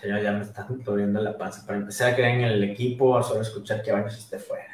[0.00, 1.64] Señor, ya me está doliendo la panza.
[1.64, 4.71] Para empezar a creer en el equipo, solo escuchar que Baños esté fuera.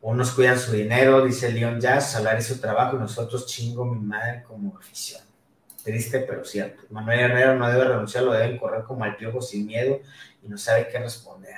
[0.00, 4.44] Unos cuidan su dinero, dice Leon Jazz, salario su trabajo y nosotros chingo mi madre
[4.44, 5.22] como afición.
[5.82, 6.82] Triste, pero cierto.
[6.90, 10.00] Manuel Herrera no debe renunciar, lo deben correr como al piojo sin miedo
[10.42, 11.54] y no sabe qué responder.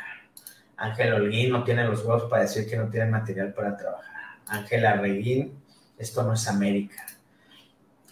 [0.77, 4.39] Ángel Holguín no tiene los huevos para decir que no tiene material para trabajar.
[4.47, 5.61] Ángel Arreguín,
[5.99, 7.05] esto no es América.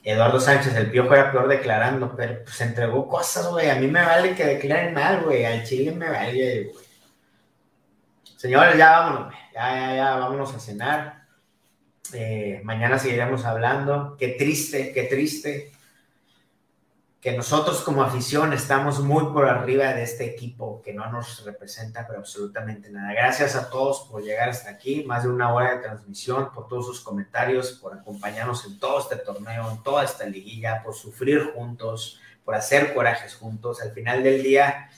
[0.03, 3.71] Eduardo Sánchez, el piojo era peor declarando, pero pues entregó cosas, güey.
[3.71, 5.45] A mí me vale que declaren mal, güey.
[5.45, 6.86] Al Chile me vale, güey.
[8.37, 11.27] Señores, ya vámonos, ya, vámonos a cenar.
[12.13, 14.15] Eh, mañana seguiremos hablando.
[14.19, 15.73] Qué triste, qué triste
[17.27, 22.07] que nosotros como afición estamos muy por arriba de este equipo que no nos representa
[22.07, 23.15] pero absolutamente nada.
[23.15, 26.87] Gracias a todos por llegar hasta aquí, más de una hora de transmisión, por todos
[26.87, 32.21] sus comentarios, por acompañarnos en todo este torneo, en toda esta liguilla, por sufrir juntos,
[32.45, 33.81] por hacer corajes juntos.
[33.81, 34.91] Al final del día,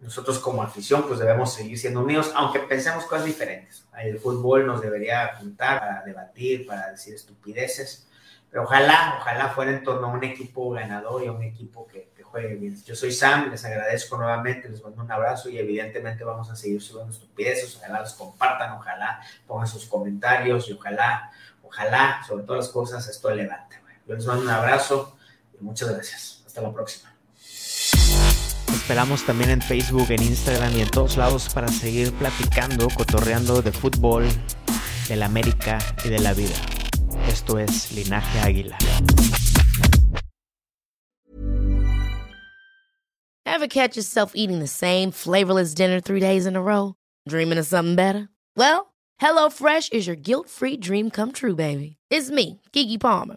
[0.00, 3.84] nosotros como afición pues debemos seguir siendo unidos, aunque pensemos cosas diferentes.
[3.98, 8.06] El fútbol nos debería juntar para debatir, para decir estupideces,
[8.50, 12.08] pero ojalá, ojalá fuera en torno a un equipo ganador y a un equipo que,
[12.28, 12.76] juegue bien.
[12.84, 16.82] Yo soy Sam, les agradezco nuevamente, les mando un abrazo y evidentemente vamos a seguir
[16.82, 21.32] subiendo estupideces, ojalá los compartan, ojalá pongan sus comentarios y ojalá,
[21.62, 23.80] ojalá, sobre todas las cosas, esto levante.
[24.06, 25.16] Yo les mando un abrazo
[25.58, 26.42] y muchas gracias.
[26.46, 27.07] Hasta la próxima
[28.88, 33.70] esperamos también en Facebook, en Instagram y en todos lados para seguir platicando, cotorreando de
[33.70, 34.26] fútbol,
[35.08, 36.54] de la América y de la vida.
[37.28, 38.78] Esto es Linaje Águila.
[43.44, 46.94] Ever catch yourself eating the same flavorless dinner three days in a row?
[47.28, 48.30] Dreaming of something better?
[48.56, 51.98] Well, HelloFresh is your guilt-free dream come true, baby.
[52.10, 53.36] It's me, Kiki Palmer.